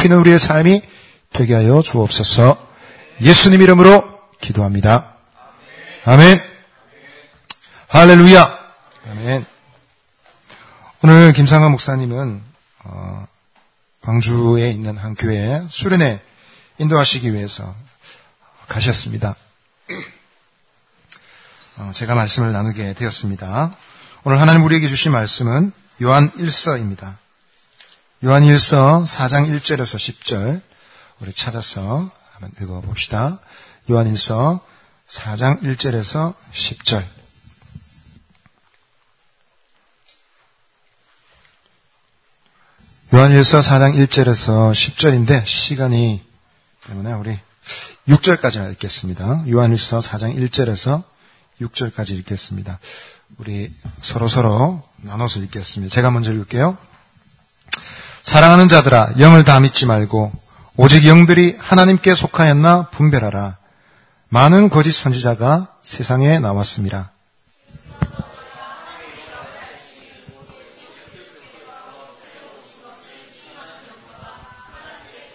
피는 0.00 0.16
우리의 0.20 0.38
삶이 0.38 0.80
되게 1.30 1.54
하여 1.54 1.82
주옵소서. 1.82 2.56
예수님 3.20 3.60
이름으로 3.60 4.02
기도합니다. 4.40 5.14
아멘. 6.06 6.40
할렐루야. 7.88 8.58
아멘. 9.10 9.44
오늘 11.02 11.32
김상환 11.34 11.70
목사님은 11.72 12.42
어, 12.84 13.26
광주에 14.00 14.70
있는 14.70 14.96
한 14.96 15.14
교회에 15.14 15.60
수련회 15.68 16.22
인도하시기 16.78 17.34
위해서 17.34 17.74
가셨습니다. 18.68 19.36
어, 21.76 21.90
제가 21.92 22.14
말씀을 22.14 22.52
나누게 22.52 22.94
되었습니다. 22.94 23.76
오늘 24.24 24.40
하나님 24.40 24.62
우리에게 24.64 24.88
주신 24.88 25.12
말씀은 25.12 25.72
요한 26.02 26.30
1서입니다. 26.32 27.16
요한 28.22 28.42
1서 28.42 29.02
4장 29.06 29.48
1절에서 29.48 29.96
10절 29.96 30.60
우리 31.20 31.32
찾아서 31.32 32.10
한번 32.32 32.52
읽어봅시다. 32.60 33.40
요한 33.90 34.12
1서 34.12 34.60
4장 35.08 35.62
1절에서 35.62 36.34
10절 36.52 37.02
요한 43.14 43.32
1서 43.32 43.62
4장 43.62 43.94
1절에서 44.06 44.70
10절인데 44.72 45.46
시간이 45.46 46.22
때문에 46.88 47.14
우리 47.14 47.38
6절까지나 48.06 48.70
읽겠습니다. 48.72 49.44
요한 49.48 49.74
1서 49.74 50.02
4장 50.02 50.36
1절에서 50.36 51.04
6절까지 51.62 52.10
읽겠습니다. 52.18 52.80
우리 53.38 53.72
서로 54.02 54.28
서로 54.28 54.86
나눠서 54.98 55.40
읽겠습니다. 55.40 55.90
제가 55.90 56.10
먼저 56.10 56.32
읽을게요. 56.32 56.89
사랑하는 58.22 58.68
자들아 58.68 59.14
영을 59.18 59.44
다 59.44 59.58
믿지 59.60 59.86
말고 59.86 60.32
오직 60.76 61.06
영들이 61.06 61.56
하나님께 61.58 62.14
속하였나 62.14 62.88
분별하라. 62.90 63.56
많은 64.28 64.68
거짓 64.70 64.92
선지자가 64.92 65.74
세상에 65.82 66.38
나왔습니다. 66.38 67.10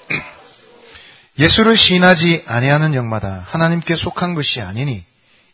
예수를 1.37 1.75
시인하지 1.75 2.45
아니하는 2.47 2.93
영마다 2.95 3.43
하나님께 3.47 3.97
속한 3.97 4.35
것이 4.35 4.61
아니니 4.61 5.03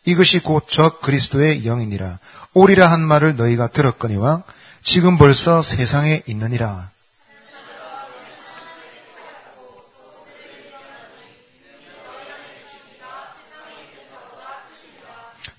이것이 0.05 0.39
곧저 0.39 0.99
그리스도의 0.99 1.63
영이니라. 1.63 2.19
오리라 2.53 2.91
한 2.91 3.01
말을 3.01 3.35
너희가 3.35 3.67
들었거니와 3.67 4.43
지금 4.83 5.17
벌써 5.17 5.63
세상에 5.63 6.21
있느니라. 6.27 6.90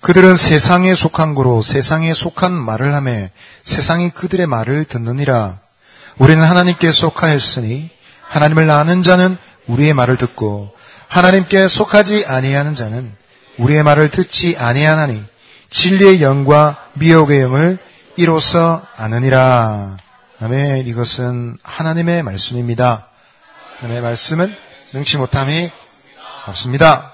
그들은 0.03 0.35
세상에 0.35 0.95
속한 0.95 1.33
거로 1.33 1.61
세상에 1.61 2.13
속한 2.13 2.51
말을 2.51 2.93
하며 2.93 3.29
세상이 3.63 4.09
그들의 4.09 4.45
말을 4.47 4.83
듣느니라. 4.83 5.59
우리는 6.17 6.43
하나님께 6.43 6.91
속하였으니 6.91 7.89
하나님을 8.21 8.69
아는 8.69 9.01
자는 9.01 9.37
우리의 9.67 9.93
말을 9.93 10.17
듣고 10.17 10.75
하나님께 11.07 11.69
속하지 11.69 12.25
아니하는 12.27 12.75
자는 12.75 13.15
우리의 13.57 13.83
말을 13.83 14.11
듣지 14.11 14.57
아니하나니 14.57 15.23
진리의 15.69 16.21
영과 16.21 16.85
미혹의 16.95 17.39
영을 17.39 17.77
이로써 18.17 18.85
아느니라. 18.97 19.95
아멘. 20.41 20.85
이것은 20.85 21.57
하나님의 21.63 22.23
말씀입니다. 22.23 23.07
하나님의 23.77 24.01
말씀은 24.01 24.53
능치 24.91 25.17
못함이 25.17 25.71
없습니다. 26.47 27.12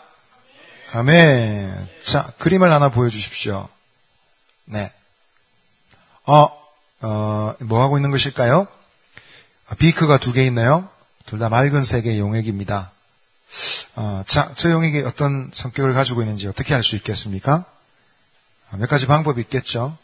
아멘. 0.92 1.88
자, 2.04 2.26
그림을 2.40 2.72
하나 2.72 2.90
보여주십시오. 2.90 3.70
네. 4.66 4.92
어, 6.26 6.48
어, 7.02 7.56
뭐 7.60 7.82
하고 7.82 7.98
있는 7.98 8.12
것일까요? 8.12 8.68
비크가 9.78 10.18
두 10.18 10.34
개 10.34 10.46
있나요? 10.46 10.90
둘 11.26 11.38
다 11.40 11.50
맑은 11.50 11.84
색의 11.84 12.18
용액입니다. 12.18 12.92
어, 13.96 14.24
자, 14.28 14.52
저 14.56 14.72
용액이 14.72 15.02
어떤 15.04 15.52
성격을 15.54 15.94
가지고 15.94 16.22
있는지 16.22 16.48
어떻게 16.48 16.74
알 16.74 16.82
수 16.84 16.96
있겠습니까? 16.96 17.66
어, 18.72 18.78
몇 18.78 18.88
가지 18.90 19.06
방법이 19.06 19.42
있겠죠. 19.42 19.96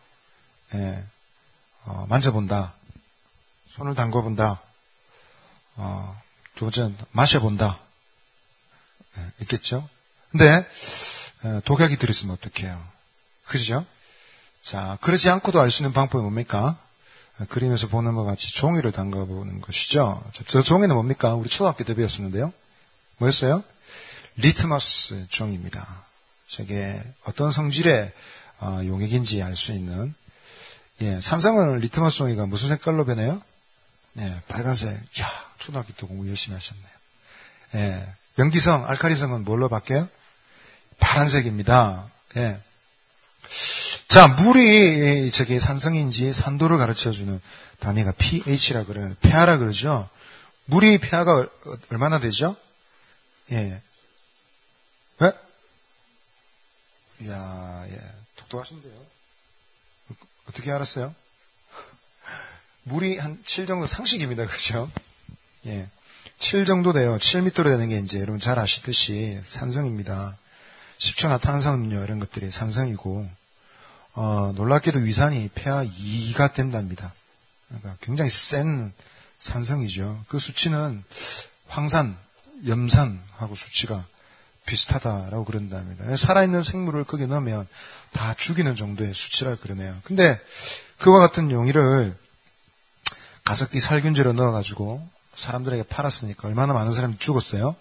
예, 0.75 1.03
어, 1.85 2.05
만져본다. 2.09 2.73
손을 3.71 3.95
담궈본다. 3.95 4.61
어, 5.77 6.21
두 6.55 6.65
번째는 6.65 6.95
마셔본다. 7.11 7.79
예, 9.17 9.31
있겠죠. 9.41 9.87
근데 10.37 10.67
어, 11.45 11.61
독약이 11.63 11.95
들었으면 11.95 12.35
어떡해요? 12.35 12.85
그죠? 13.45 13.85
자, 14.61 14.97
그러지 14.99 15.29
않고도 15.29 15.61
알 15.61 15.71
수 15.71 15.81
있는 15.81 15.93
방법이 15.93 16.21
뭡니까? 16.21 16.77
어, 17.39 17.45
그림에서 17.47 17.87
보는 17.87 18.15
것 18.15 18.25
같이 18.25 18.53
종이를 18.53 18.91
담가보는 18.91 19.61
것이죠. 19.61 20.21
저 20.45 20.61
종이는 20.61 20.93
뭡니까? 20.93 21.35
우리 21.35 21.47
초등학교 21.47 21.85
때 21.85 21.93
배웠었는데요. 21.95 22.51
뭐였어요? 23.19 23.63
리트머스 24.35 25.27
종입니다. 25.29 26.03
저게 26.49 27.01
어떤 27.23 27.49
성질의 27.49 28.11
어, 28.59 28.81
용액인지 28.85 29.41
알 29.41 29.55
수 29.55 29.71
있는 29.71 30.13
예, 30.99 31.21
산성은 31.21 31.79
리트머스 31.79 32.17
종이가 32.17 32.45
무슨 32.45 32.67
색깔로 32.67 33.05
변해요? 33.05 33.41
예, 34.19 34.41
빨간색. 34.49 34.89
야, 35.21 35.31
초등학교 35.59 35.93
때 35.93 36.05
공부 36.05 36.27
열심히 36.27 36.55
하셨네요. 36.55 36.89
예, 37.75 38.13
염기성, 38.37 38.85
알카리성은 38.89 39.45
뭘로 39.45 39.69
바뀌어요? 39.69 40.09
파란색입니다. 40.99 42.09
예. 42.37 42.59
자, 44.07 44.27
물이 44.27 45.31
저게 45.31 45.59
산성인지 45.59 46.33
산도를 46.33 46.77
가르쳐 46.77 47.11
주는 47.11 47.41
단위가 47.79 48.13
pH라 48.13 48.85
그래요. 48.85 49.13
폐하라 49.21 49.57
그러죠. 49.57 50.09
물이 50.65 50.99
폐하가 50.99 51.47
얼마나 51.91 52.19
되죠? 52.19 52.55
예. 53.51 53.81
예? 55.21 55.33
이야, 57.21 57.85
예. 57.89 57.99
똑똑하신데요. 58.37 59.05
어떻게 60.49 60.71
알았어요? 60.71 61.13
물이 62.83 63.17
한 63.17 63.41
7 63.45 63.67
정도 63.67 63.87
상식입니다. 63.87 64.47
그죠? 64.47 64.91
예. 65.65 65.89
7 66.39 66.65
정도 66.65 66.93
돼요. 66.93 67.17
7m로 67.17 67.65
되는 67.65 67.89
게 67.89 67.97
이제 67.99 68.19
여러분 68.19 68.39
잘 68.39 68.59
아시듯이 68.59 69.39
산성입니다. 69.45 70.37
식초나 70.97 71.37
탄산음료 71.37 72.03
이런 72.03 72.19
것들이 72.19 72.51
산성이고, 72.51 73.27
어, 74.13 74.53
놀랍게도 74.55 74.99
위산이 74.99 75.49
폐하 75.53 75.83
2가 75.83 76.53
된답니다. 76.53 77.13
그러니까 77.67 77.97
굉장히 78.01 78.29
센 78.29 78.93
산성이죠. 79.39 80.23
그 80.27 80.39
수치는 80.39 81.03
황산, 81.67 82.17
염산하고 82.65 83.55
수치가 83.55 84.05
비슷하다라고 84.65 85.45
그런답니다. 85.45 86.15
살아있는 86.15 86.63
생물을 86.63 87.03
거기에 87.03 87.27
넣으면 87.27 87.67
다 88.11 88.33
죽이는 88.33 88.75
정도의 88.75 89.13
수치라 89.13 89.55
그러네요. 89.55 89.95
근데 90.03 90.39
그와 90.97 91.19
같은 91.19 91.51
용의를 91.51 92.17
가습기 93.43 93.79
살균제로 93.79 94.33
넣어가지고 94.33 95.07
사람들에게 95.35 95.83
팔았으니까 95.83 96.47
얼마나 96.47 96.73
많은 96.73 96.93
사람이 96.93 97.17
죽었어요? 97.19 97.75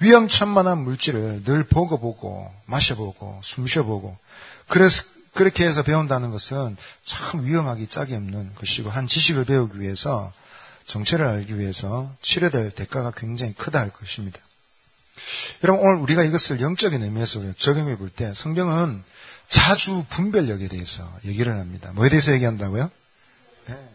위험천만한 0.00 0.78
물질을 0.78 1.44
늘 1.44 1.64
보고 1.64 1.98
보고 2.00 2.52
마셔보고 2.66 3.40
숨쉬어보고 3.42 4.16
그래서 4.68 5.04
그렇게 5.34 5.66
해서 5.66 5.82
배운다는 5.82 6.30
것은 6.30 6.76
참 7.04 7.44
위험하기 7.44 7.86
짝이 7.86 8.14
없는 8.14 8.54
것이고 8.56 8.90
한 8.90 9.06
지식을 9.06 9.44
배우기 9.44 9.80
위해서 9.80 10.32
정체를 10.86 11.26
알기 11.26 11.58
위해서 11.58 12.10
치료될 12.20 12.72
대가가 12.72 13.12
굉장히 13.12 13.54
크다 13.54 13.78
할 13.78 13.90
것입니다. 13.90 14.38
여러분 15.64 15.84
오늘 15.86 15.96
우리가 16.00 16.24
이것을 16.24 16.60
영적인 16.60 17.02
의미에서 17.02 17.54
적용해 17.54 17.96
볼 17.96 18.10
때 18.10 18.32
성경은 18.34 19.02
자주 19.48 20.04
분별력에 20.08 20.68
대해서 20.68 21.08
얘기를 21.24 21.58
합니다. 21.58 21.92
뭐에 21.94 22.08
대해서 22.08 22.32
얘기한다고요? 22.32 22.90
네. 23.68 23.91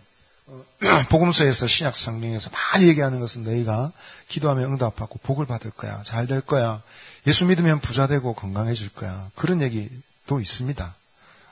어, 0.47 0.65
복음서에서 1.09 1.67
신약 1.67 1.95
성경에서 1.95 2.49
많이 2.51 2.87
얘기하는 2.87 3.19
것은 3.19 3.43
너희가 3.43 3.91
기도하면 4.27 4.65
응답받고 4.73 5.19
복을 5.19 5.45
받을 5.45 5.71
거야. 5.71 6.01
잘 6.03 6.27
될 6.27 6.41
거야. 6.41 6.81
예수 7.25 7.45
믿으면 7.45 7.79
부자 7.79 8.07
되고 8.07 8.33
건강해질 8.33 8.89
거야. 8.89 9.29
그런 9.35 9.61
얘기도 9.61 10.39
있습니다. 10.39 10.95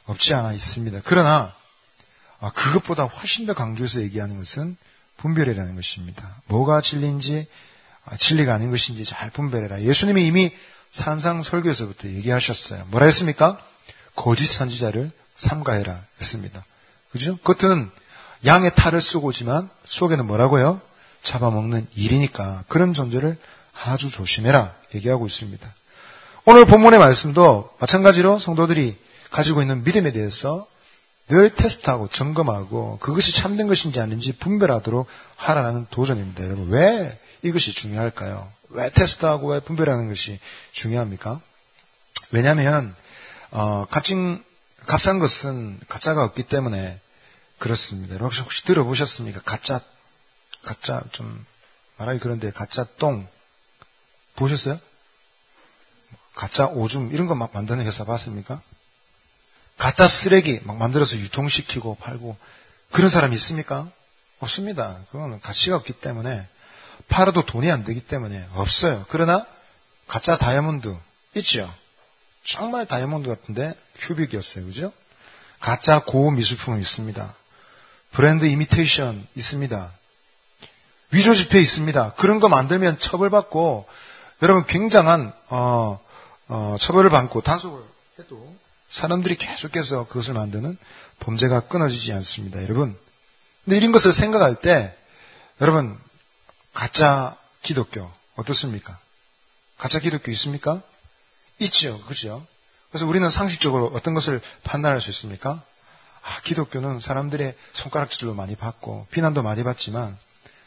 없지 0.06 0.34
않아 0.34 0.54
있습니다. 0.54 1.02
그러나 1.04 1.54
아, 2.40 2.52
그것보다 2.52 3.04
훨씬 3.06 3.46
더 3.46 3.54
강조해서 3.54 4.02
얘기하는 4.02 4.38
것은 4.38 4.78
분별이라는 5.18 5.76
것입니다. 5.76 6.36
뭐가 6.46 6.82
진리인지 6.82 7.48
아, 8.06 8.16
진리가 8.16 8.54
아닌 8.54 8.70
것인지 8.72 9.04
잘 9.04 9.30
분별해라. 9.32 9.82
예수님이 9.82 10.26
이미 10.28 10.54
산상 10.92 11.44
설교에서부터 11.44 12.08
얘기하셨어요. 12.08 12.86
뭐라 12.92 13.08
했습니까? 13.08 13.60
거짓 14.16 14.46
선지자를 14.48 15.12
삼가해라 15.36 16.02
했습니다. 16.22 16.64
그죠? 17.12 17.38
겉은 17.38 17.90
양의 18.46 18.74
탈을 18.76 19.02
쓰고 19.02 19.28
오지만 19.28 19.70
속에는 19.84 20.26
뭐라고요? 20.26 20.82
잡아먹는 21.24 21.88
일이니까 21.96 22.64
그런 22.68 22.94
존재를 22.94 23.38
아주 23.84 24.10
조심해라 24.10 24.74
얘기하고 24.94 25.26
있습니다. 25.26 25.74
오늘 26.46 26.66
본문의 26.66 27.00
말씀도 27.00 27.72
마찬가지로 27.80 28.38
성도들이 28.38 28.98
가지고 29.32 29.62
있는 29.62 29.84
믿음에 29.84 30.12
대해서 30.12 30.68
늘 31.28 31.50
테스트하고 31.50 32.08
점검하고 32.08 33.00
그것이 33.00 33.34
참된 33.34 33.68
것인지 33.68 34.00
아닌지 34.00 34.38
분별하도록 34.38 35.08
하라는 35.38 35.88
도전입니다. 35.90 36.46
여러분 36.46 36.70
왜 36.70 37.20
이것이 37.42 37.74
중요할까요? 37.74 38.48
왜 38.70 38.90
테스트하고 38.92 39.54
왜 39.54 39.60
분별하는 39.60 40.08
것이 40.08 40.40
중요합니까? 40.72 41.42
왜냐하면 42.32 42.96
어, 43.50 43.86
값진 43.90 44.44
값싼 44.86 45.18
것은 45.18 45.80
가짜가 45.88 46.24
없기 46.24 46.44
때문에 46.44 47.00
그렇습니다. 47.60 48.16
혹시 48.18 48.42
혹시 48.42 48.63
들어보셨습니까? 48.66 49.42
가짜 49.42 49.80
가짜 50.63 51.02
좀 51.12 51.46
말하기 51.98 52.19
그런데 52.19 52.52
가짜 52.52 52.86
똥 52.98 53.28
보셨어요? 54.36 54.80
가짜 56.34 56.66
오줌 56.68 57.12
이런 57.13 57.28
거 57.28 57.36
막 57.36 57.52
만드는 57.54 57.86
회사 57.86 58.04
봤습니까? 58.04 58.62
가짜 59.78 60.07
쓰레기 60.07 60.60
막 60.63 60.78
만들어서 60.78 61.18
유통시키고 61.18 61.96
팔고 61.96 62.38
그런 62.92 63.10
사람이 63.10 63.36
있습니까? 63.36 63.90
없습니다. 64.40 65.00
그거는 65.12 65.40
가치가 65.40 65.75
없기 65.78 65.94
때문에 65.94 66.48
팔아도 67.08 67.46
돈이 67.46 67.72
안 67.72 67.84
되기 67.86 68.01
때문에 68.06 68.48
없어요. 68.54 69.06
그러나 69.10 69.46
가짜 70.08 70.38
다이아몬드 70.38 70.96
있죠. 71.36 71.74
정말 72.44 72.86
다이아몬드 72.86 73.28
같은데 73.30 73.74
큐빅이었어요. 74.00 74.66
그죠? 74.66 74.94
가짜 75.60 76.04
고급 76.04 76.36
미술품은 76.36 76.80
있습니다. 76.81 77.34
브랜드 78.16 78.46
이미테이션 78.46 79.28
있습니다. 79.36 79.92
위조 81.12 81.34
지폐 81.36 81.60
있습니다. 81.60 82.14
그런 82.14 82.40
거 82.40 82.48
만들면 82.48 82.98
처벌받고 82.98 83.86
여러분 84.42 84.66
굉장한 84.66 85.34
어, 85.50 86.00
어, 86.48 86.78
처벌을 86.80 87.10
받고 87.10 87.42
단속을 87.42 87.84
해도 88.20 88.56
사람들이 88.90 89.36
계속해서 89.36 90.08
그것을 90.08 90.34
만드는 90.34 90.78
범죄가 91.20 91.68
끊어지지 91.68 92.14
않습니다. 92.14 92.64
여러분. 92.64 92.98
근데 93.66 93.76
이런 93.76 93.92
것을 93.92 94.14
생각할 94.14 94.62
때 94.62 94.96
여러분 95.60 96.00
가짜 96.74 97.36
기독교 97.64 98.10
어떻습니까? 98.38 98.98
가짜 99.78 100.00
기독교 100.00 100.32
있습니까? 100.32 100.82
있죠. 101.60 102.00
그죠? 102.04 102.48
그래서 102.92 103.08
우리는 103.08 103.30
상식적으로 103.30 103.92
어떤 103.94 104.14
것을 104.14 104.40
판단할 104.64 105.02
수 105.02 105.10
있습니까? 105.10 105.62
아, 106.25 106.42
기독교는 106.42 107.00
사람들의 107.00 107.56
손가락질도 107.74 108.33
많이 108.33 108.56
받고 108.56 109.07
비난도 109.12 109.44
많이 109.44 109.63
받지만 109.63 110.18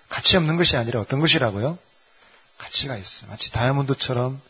가치 0.09 0.37
없는 0.37 0.57
것이 0.57 0.77
아니라 0.77 1.01
어떤 1.01 1.19
것이라고요? 1.19 1.77
가치가 2.59 2.97
있어요. 2.97 3.31
마치 3.31 3.53
다이아몬드처럼 3.53 4.41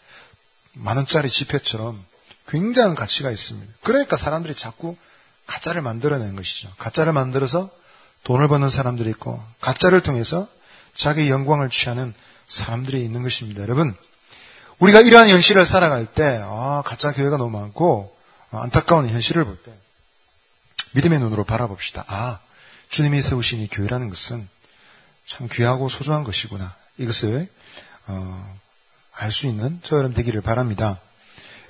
만 0.75 0.97
원짜리 0.99 1.31
지폐처럼 1.31 2.05
굉장한 2.47 2.95
가치가 2.95 3.31
있습니다. 3.31 3.73
그러니까 3.83 4.17
사람들이 4.17 4.55
자꾸 4.55 4.97
가짜를 5.47 5.81
만들어내는 5.81 6.37
것이죠. 6.37 6.71
가짜를 6.77 7.15
만들어서 7.15 7.71
돈을 8.25 8.49
버는 8.49 8.69
사람들이 8.69 9.09
있고 9.11 9.43
가짜를 9.61 10.03
통해서 10.03 10.47
자기 10.95 11.31
영광을 11.31 11.71
취하는 11.71 12.13
사람들이 12.49 13.03
있는 13.03 13.23
것입니다. 13.23 13.63
여러분, 13.63 13.97
우리가 14.79 15.01
이러한 15.01 15.29
현실을 15.31 15.65
살아갈 15.65 16.07
때 16.07 16.41
아, 16.43 16.83
가짜 16.85 17.13
교회가 17.13 17.39
너무 17.39 17.59
많고 17.59 18.15
아, 18.51 18.63
안타까운 18.63 19.09
현실을 19.09 19.45
볼 19.45 19.63
때 19.63 19.73
믿음의 20.93 21.21
눈으로 21.21 21.45
바라봅시다. 21.45 22.05
아, 22.09 22.41
주님이 22.89 23.23
세우신 23.23 23.61
이 23.61 23.69
교회라는 23.69 24.09
것은 24.09 24.49
참 25.27 25.49
귀하고 25.51 25.89
소중한 25.89 26.25
것이구나. 26.25 26.75
이것을 26.97 27.49
어, 28.07 28.59
알 29.13 29.31
수 29.31 29.47
있는 29.47 29.81
저 29.83 29.97
여러분 29.97 30.15
되기를 30.15 30.41
바랍니다. 30.41 30.99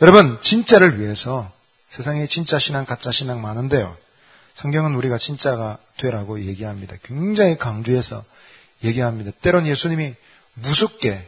여러분 0.01 0.41
진짜를 0.41 1.01
위해서 1.01 1.51
세상에 1.89 2.27
진짜 2.27 2.59
신앙, 2.59 2.85
가짜 2.85 3.11
신앙 3.11 3.41
많은데요. 3.41 3.97
성경은 4.55 4.95
우리가 4.95 5.19
진짜가 5.19 5.79
되라고 5.97 6.41
얘기합니다. 6.41 6.97
굉장히 7.03 7.57
강조해서 7.57 8.25
얘기합니다. 8.85 9.33
때론 9.41 9.67
예수님이 9.67 10.15
무섭게 10.55 11.27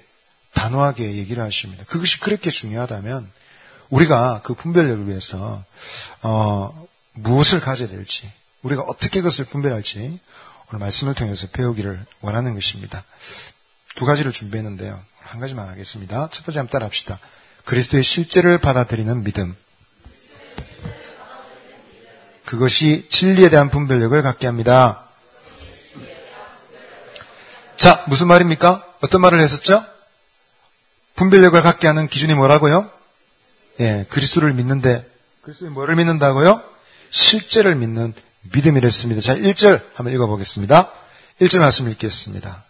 단호하게 0.54 1.14
얘기를 1.14 1.43
하십니다. 1.43 1.84
그것이 1.84 2.20
그렇게 2.20 2.50
중요하다면 2.50 3.31
우리가 3.88 4.43
그 4.44 4.54
분별력을 4.54 5.08
위해서 5.08 5.64
어, 6.22 6.86
무엇을 7.14 7.60
가져야 7.60 7.88
될지 7.88 8.30
우리가 8.62 8.82
어떻게 8.82 9.20
그것을 9.20 9.44
분별할지 9.46 10.20
오늘 10.68 10.80
말씀을 10.80 11.14
통해서 11.14 11.46
배우기를 11.48 12.04
원하는 12.20 12.54
것입니다. 12.54 13.04
두 13.96 14.04
가지를 14.04 14.32
준비했는데요. 14.32 15.00
한 15.20 15.40
가지만 15.40 15.68
하겠습니다. 15.68 16.28
첫 16.30 16.44
번째 16.44 16.60
한번 16.60 16.72
따라합시다. 16.72 17.18
그리스도의 17.64 18.02
실제를 18.02 18.58
받아들이는 18.58 19.24
믿음. 19.24 19.56
그것이 22.46 23.06
진리에 23.08 23.48
대한 23.48 23.70
분별력을 23.70 24.20
갖게 24.22 24.46
합니다. 24.46 25.06
자, 27.76 28.04
무슨 28.08 28.26
말입니까? 28.26 28.84
어떤 29.00 29.20
말을 29.20 29.40
했었죠? 29.40 29.84
분별력을 31.14 31.60
갖게 31.62 31.86
하는 31.86 32.08
기준이 32.08 32.34
뭐라고요? 32.34 32.90
예, 33.80 34.04
그리스도를 34.10 34.52
믿는데 34.52 35.08
그리스도의 35.42 35.70
뭐를 35.70 35.96
믿는다고요? 35.96 36.69
실제를 37.10 37.74
믿는 37.74 38.14
믿음이랬습니다. 38.52 39.20
자, 39.20 39.36
1절 39.36 39.82
한번 39.94 40.14
읽어보겠습니다. 40.14 40.90
1절 41.40 41.58
말씀 41.58 41.90
읽겠습니다. 41.90 42.64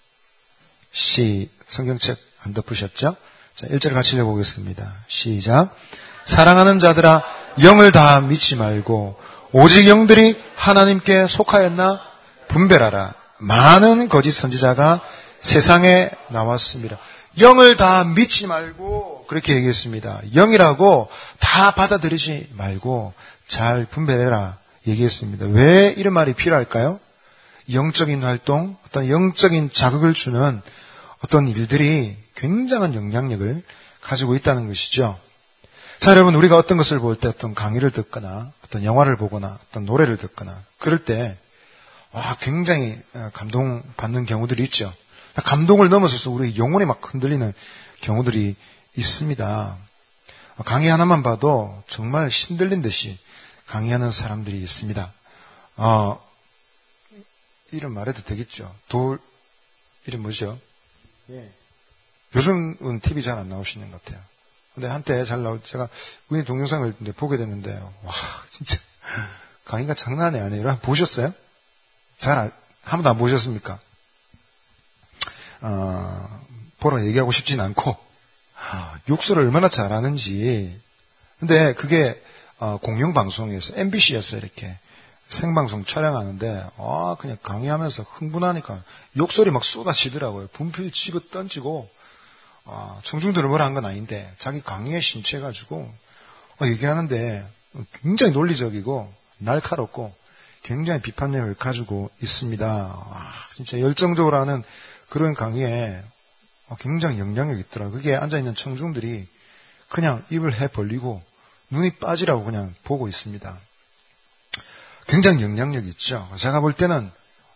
시, 0.93 1.49
성경책 1.69 2.17
안 2.43 2.55
덮으셨죠? 2.55 3.17
자, 3.55 3.67
1절 3.69 3.93
같이 3.93 4.17
읽어보겠습니다. 4.17 4.93
시작. 5.07 5.77
사랑하는 6.25 6.79
자들아, 6.79 7.23
영을 7.63 7.93
다 7.93 8.21
믿지 8.21 8.57
말고, 8.57 9.19
오직 9.53 9.89
영들이 9.89 10.41
하나님께 10.57 11.27
속하였나 11.27 12.01
분별하라. 12.49 13.15
많은 13.39 14.09
거짓 14.09 14.33
선지자가 14.33 15.01
세상에 15.41 16.11
나왔습니다. 16.29 16.99
영을 17.39 17.77
다 17.77 18.05
믿지 18.05 18.47
말고 18.47 19.25
그렇게 19.29 19.55
얘기했습니다. 19.55 20.21
영이라고 20.35 21.09
다 21.39 21.71
받아들이지 21.73 22.51
말고 22.55 23.15
잘 23.51 23.85
분별해라 23.85 24.57
얘기했습니다. 24.87 25.47
왜 25.47 25.93
이런 25.97 26.15
말이 26.15 26.35
필요할까요? 26.35 27.01
영적인 27.73 28.23
활동, 28.23 28.77
어떤 28.87 29.09
영적인 29.09 29.71
자극을 29.71 30.15
주는 30.15 30.63
어떤 31.25 31.49
일들이 31.49 32.17
굉장한 32.37 32.95
영향력을 32.95 33.63
가지고 34.01 34.37
있다는 34.37 34.69
것이죠. 34.69 35.19
자, 35.99 36.13
여러분, 36.13 36.37
우리가 36.37 36.57
어떤 36.57 36.79
것을 36.79 37.01
볼 37.01 37.17
때 37.17 37.27
어떤 37.27 37.53
강의를 37.53 37.91
듣거나 37.91 38.53
어떤 38.65 38.85
영화를 38.85 39.17
보거나 39.17 39.59
어떤 39.69 39.85
노래를 39.85 40.17
듣거나 40.17 40.57
그럴 40.79 40.99
때, 41.05 41.37
와, 42.13 42.37
굉장히 42.41 42.97
감동받는 43.33 44.27
경우들이 44.27 44.63
있죠. 44.65 44.93
감동을 45.35 45.89
넘어서서 45.89 46.31
우리 46.31 46.57
영혼이 46.57 46.85
막 46.87 47.01
흔들리는 47.03 47.53
경우들이 48.01 48.55
있습니다. 48.97 49.77
강의 50.65 50.89
하나만 50.89 51.25
봐도 51.25 51.83
정말 51.89 52.31
신들린 52.31 52.81
듯이 52.81 53.19
강의하는 53.71 54.11
사람들이 54.11 54.61
있습니다. 54.63 55.13
어, 55.77 56.29
이름 57.71 57.95
말해도 57.95 58.25
되겠죠. 58.25 58.75
돌, 58.89 59.21
이름 60.07 60.23
뭐죠? 60.23 60.59
예. 61.31 61.53
요즘은 62.35 62.99
TV 63.01 63.23
잘 63.23 63.39
안 63.39 63.49
나오시는 63.49 63.93
것 63.93 64.03
같아요. 64.03 64.21
근데 64.75 64.89
한때 64.89 65.25
잘 65.25 65.45
나올, 65.45 65.63
제가 65.63 65.89
우연히 66.29 66.45
동영상을 66.45 66.93
보게 67.17 67.37
됐는데, 67.37 67.73
와, 68.03 68.13
진짜, 68.51 68.77
강의가 69.65 69.95
장난이 69.95 70.41
아니에요. 70.41 70.81
보셨어요? 70.83 71.33
잘, 72.19 72.39
한 72.83 72.99
번도 72.99 73.11
안 73.11 73.19
보셨습니까? 73.19 73.79
어, 75.61 76.47
보러 76.81 77.05
얘기하고 77.07 77.31
싶진 77.31 77.61
않고 77.61 77.97
욕설을 79.09 79.45
얼마나 79.45 79.69
잘하는지. 79.69 80.81
근데 81.39 81.73
그게 81.75 82.21
어, 82.61 82.77
공영방송이었어요. 82.79 83.81
MBC였어요. 83.81 84.41
이렇게 84.41 84.77
생방송 85.29 85.85
촬영하는데 85.85 86.67
아 86.77 87.17
그냥 87.19 87.37
강의하면서 87.43 88.03
흥분하니까 88.03 88.83
욕설이 89.17 89.51
막 89.51 89.65
쏟아지더라고요. 89.65 90.49
분필 90.53 90.91
집어 90.93 91.21
던지고 91.31 91.89
아, 92.65 93.01
청중들을 93.03 93.49
뭐라 93.49 93.65
한 93.65 93.75
건 93.75 93.85
아닌데 93.87 94.31
자기 94.39 94.61
강의에 94.61 95.01
심취해가지고 95.01 95.77
어, 96.61 96.67
얘기하는데 96.67 97.47
굉장히 98.03 98.33
논리적이고 98.33 99.13
날카롭고 99.39 100.15
굉장히 100.63 101.01
비판력을 101.01 101.55
가지고 101.55 102.11
있습니다. 102.21 102.67
아, 102.67 103.33
진짜 103.55 103.81
열정적으로 103.81 104.37
하는 104.37 104.63
그런 105.09 105.33
강의에 105.33 106.03
굉장히 106.79 107.19
영향력이 107.19 107.61
있더라고요. 107.61 107.97
그게 107.97 108.15
앉아있는 108.15 108.55
청중들이 108.55 109.27
그냥 109.89 110.23
입을 110.31 110.55
해 110.61 110.69
벌리고 110.69 111.23
눈이 111.71 111.97
빠지라고 111.97 112.45
그냥 112.45 112.75
보고 112.85 113.09
있습니다. 113.09 113.59
굉장히 115.07 115.43
영향력이 115.43 115.89
있죠. 115.89 116.29
제가 116.37 116.61
볼 116.61 116.73
때는 116.73 117.11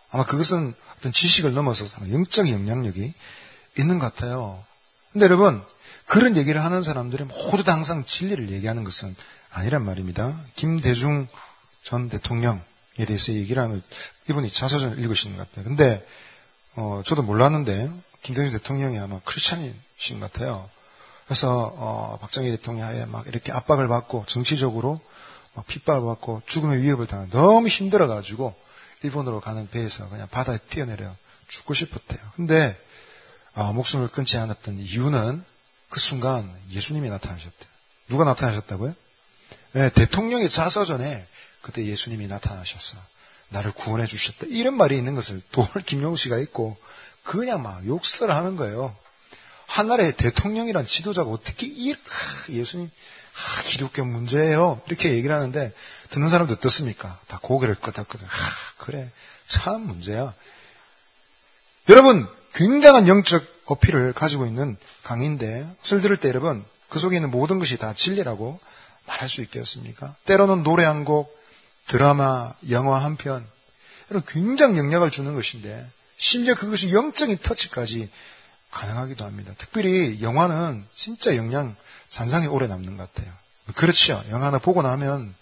아마 0.09 0.25
그것은 0.25 0.73
어떤 0.97 1.11
지식을 1.11 1.53
넘어서 1.53 1.85
영적인 2.11 2.53
영향력이 2.53 3.13
있는 3.77 3.99
것 3.99 4.13
같아요. 4.13 4.63
근데 5.11 5.25
여러분, 5.25 5.63
그런 6.05 6.37
얘기를 6.37 6.63
하는 6.63 6.81
사람들이 6.81 7.23
모두 7.23 7.63
다 7.63 7.73
항상 7.73 8.05
진리를 8.05 8.51
얘기하는 8.51 8.83
것은 8.83 9.15
아니란 9.51 9.83
말입니다. 9.85 10.37
김대중 10.55 11.27
전 11.83 12.09
대통령에 12.09 12.59
대해서 13.05 13.33
얘기를 13.33 13.61
하면 13.63 13.81
이분이 14.29 14.49
자서전을 14.49 14.99
읽으시는 14.99 15.37
것 15.37 15.49
같아요. 15.49 15.65
근데 15.65 16.05
어, 16.75 17.01
저도 17.05 17.23
몰랐는데 17.23 17.89
김대중 18.21 18.51
대통령이 18.57 18.99
아마 18.99 19.19
크리스찬이신 19.23 20.19
것 20.19 20.31
같아요. 20.31 20.69
그래서 21.25 21.73
어, 21.77 22.17
박정희 22.21 22.51
대통령에 22.51 23.05
막 23.05 23.27
이렇게 23.27 23.51
압박을 23.51 23.87
받고 23.87 24.25
정치적으로 24.27 24.99
막 25.53 25.65
핍박을 25.67 26.05
받고 26.05 26.43
죽음의 26.45 26.81
위협을 26.81 27.07
당해 27.07 27.27
너무 27.31 27.67
힘들어 27.67 28.07
가지고 28.07 28.53
일본으로 29.03 29.39
가는 29.41 29.69
배에서 29.69 30.07
그냥 30.09 30.27
바다에 30.29 30.57
뛰어내려 30.69 31.13
죽고 31.47 31.73
싶었대요. 31.73 32.19
근데 32.35 32.79
아, 33.53 33.71
목숨을 33.71 34.09
끊지 34.09 34.37
않았던 34.37 34.77
이유는 34.79 35.43
그 35.89 35.99
순간 35.99 36.51
예수님이 36.71 37.09
나타나셨대요. 37.09 37.69
누가 38.09 38.25
나타나셨다고요? 38.25 38.93
네, 39.73 39.89
대통령의 39.89 40.49
자서전에 40.49 41.25
그때 41.61 41.85
예수님이 41.85 42.27
나타나셨어. 42.27 42.97
나를 43.49 43.71
구원해 43.71 44.05
주셨다. 44.05 44.47
이런 44.49 44.75
말이 44.75 44.97
있는 44.97 45.15
것을 45.15 45.41
돌 45.51 45.65
김용우 45.85 46.17
씨가 46.17 46.37
있고 46.39 46.77
그냥 47.23 47.63
막 47.63 47.85
욕설을 47.85 48.35
하는 48.35 48.55
거예요. 48.55 48.95
한나라의 49.67 50.15
대통령이란 50.15 50.85
지도자가 50.85 51.29
어떻게 51.29 51.67
이 51.67 51.93
아, 51.93 52.51
예수님 52.51 52.89
아, 52.89 53.61
기독교 53.63 54.05
문제예요. 54.05 54.81
이렇게 54.87 55.11
얘기를 55.11 55.35
하는데 55.35 55.73
듣는 56.09 56.29
사람도 56.29 56.53
어떻습니까? 56.53 57.19
다 57.27 57.39
고개를 57.41 57.75
끄덕끄덕. 57.75 58.27
아, 58.27 58.33
그래 58.77 59.11
참 59.47 59.81
문제야. 59.81 60.33
여러분 61.89 62.27
굉장한 62.53 63.07
영적 63.07 63.43
어필을 63.65 64.13
가지고 64.13 64.45
있는 64.45 64.77
강의인데 65.03 65.67
술 65.81 66.01
들을 66.01 66.17
때 66.17 66.29
여러분 66.29 66.63
그 66.89 66.99
속에 66.99 67.17
있는 67.17 67.31
모든 67.31 67.59
것이 67.59 67.77
다 67.77 67.93
진리라고 67.93 68.59
말할 69.07 69.29
수 69.29 69.41
있겠습니까? 69.41 70.15
때로는 70.25 70.63
노래 70.63 70.83
한 70.83 71.05
곡, 71.05 71.37
드라마, 71.87 72.53
영화 72.69 73.03
한 73.03 73.17
편, 73.17 73.45
이런 74.09 74.23
굉장히 74.25 74.77
영향을 74.77 75.11
주는 75.11 75.33
것인데 75.35 75.85
심지어 76.17 76.55
그것이 76.55 76.93
영적인 76.93 77.37
터치까지 77.39 78.09
가능하기도 78.75 79.23
합니다. 79.23 79.53
특별히 79.57 80.21
영화는 80.21 80.85
진짜 80.93 81.35
영향 81.37 81.75
잔상이 82.09 82.47
오래 82.47 82.67
남는 82.67 82.97
것 82.97 83.13
같아요. 83.13 83.33
그렇죠. 83.73 84.21
영화 84.29 84.47
하나 84.47 84.59
보고 84.59 84.81
나면 84.81 85.33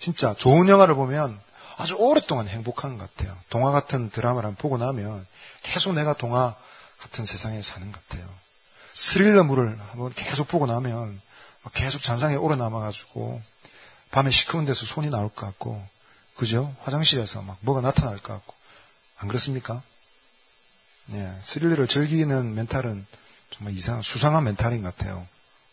진짜 0.00 0.34
좋은 0.34 0.68
영화를 0.68 0.96
보면 0.96 1.40
아주 1.76 1.94
오랫동안 1.94 2.48
행복한 2.48 2.98
것 2.98 3.14
같아요. 3.14 3.36
동화 3.48 3.70
같은 3.70 4.10
드라마를 4.10 4.54
보고 4.56 4.76
나면 4.76 5.24
계속 5.62 5.94
내가 5.94 6.14
동화 6.14 6.54
같은 6.98 7.24
세상에 7.24 7.62
사는 7.62 7.90
것 7.90 8.08
같아요. 8.08 8.28
스릴러물을 8.94 9.78
한번 9.90 10.12
계속 10.14 10.48
보고 10.48 10.66
나면 10.66 11.20
계속 11.72 12.02
잔상에 12.02 12.34
오래 12.34 12.56
남아가지고 12.56 13.40
밤에 14.10 14.30
시커먼 14.30 14.66
데서 14.66 14.84
손이 14.84 15.10
나올 15.10 15.28
것 15.28 15.46
같고 15.46 15.84
그죠? 16.36 16.74
화장실에서 16.82 17.42
막 17.42 17.56
뭐가 17.60 17.80
나타날 17.80 18.18
것 18.18 18.34
같고 18.34 18.54
안 19.18 19.28
그렇습니까? 19.28 19.82
예, 21.12 21.38
스릴러를 21.42 21.86
즐기는 21.86 22.54
멘탈은 22.54 23.06
정말 23.50 23.74
이상 23.76 24.02
수상한 24.02 24.44
멘탈인 24.44 24.82
것 24.82 24.96
같아요. 24.96 25.26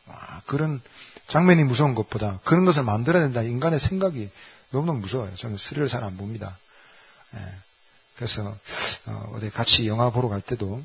와, 0.07 0.41
그런 0.45 0.81
장면이 1.27 1.63
무서운 1.63 1.95
것보다 1.95 2.39
그런 2.43 2.65
것을 2.65 2.83
만들어야 2.83 3.23
된다 3.23 3.41
인간의 3.41 3.79
생각이 3.79 4.29
너무너무 4.71 4.99
무서워요. 4.99 5.33
저는 5.35 5.57
스릴을 5.57 5.87
잘 5.87 6.03
안 6.03 6.17
봅니다. 6.17 6.57
예, 7.35 7.39
그래서 8.15 8.57
어, 9.05 9.31
어디 9.35 9.49
같이 9.49 9.87
영화 9.87 10.09
보러 10.09 10.27
갈 10.29 10.41
때도 10.41 10.83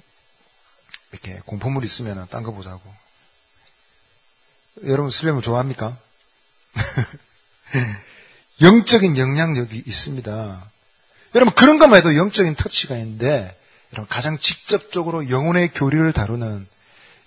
이렇게 1.13 1.41
공포물 1.47 1.85
있으면 1.85 2.27
딴 2.31 2.43
거 2.43 2.53
보자고. 2.53 2.81
여러분 4.85 5.11
스릴러 5.11 5.41
좋아합니까? 5.41 5.97
영적인 8.61 9.19
영향력이 9.19 9.83
있습니다. 9.87 10.71
여러분 11.35 11.55
그런 11.55 11.79
것만 11.79 11.99
해도 11.99 12.17
영적인 12.17 12.55
터치가 12.55 12.97
있는데 12.97 13.59
여러분 13.93 14.09
가장 14.09 14.39
직접적으로 14.39 15.31
영혼의 15.31 15.73
교리를 15.73 16.13
다루는 16.13 16.67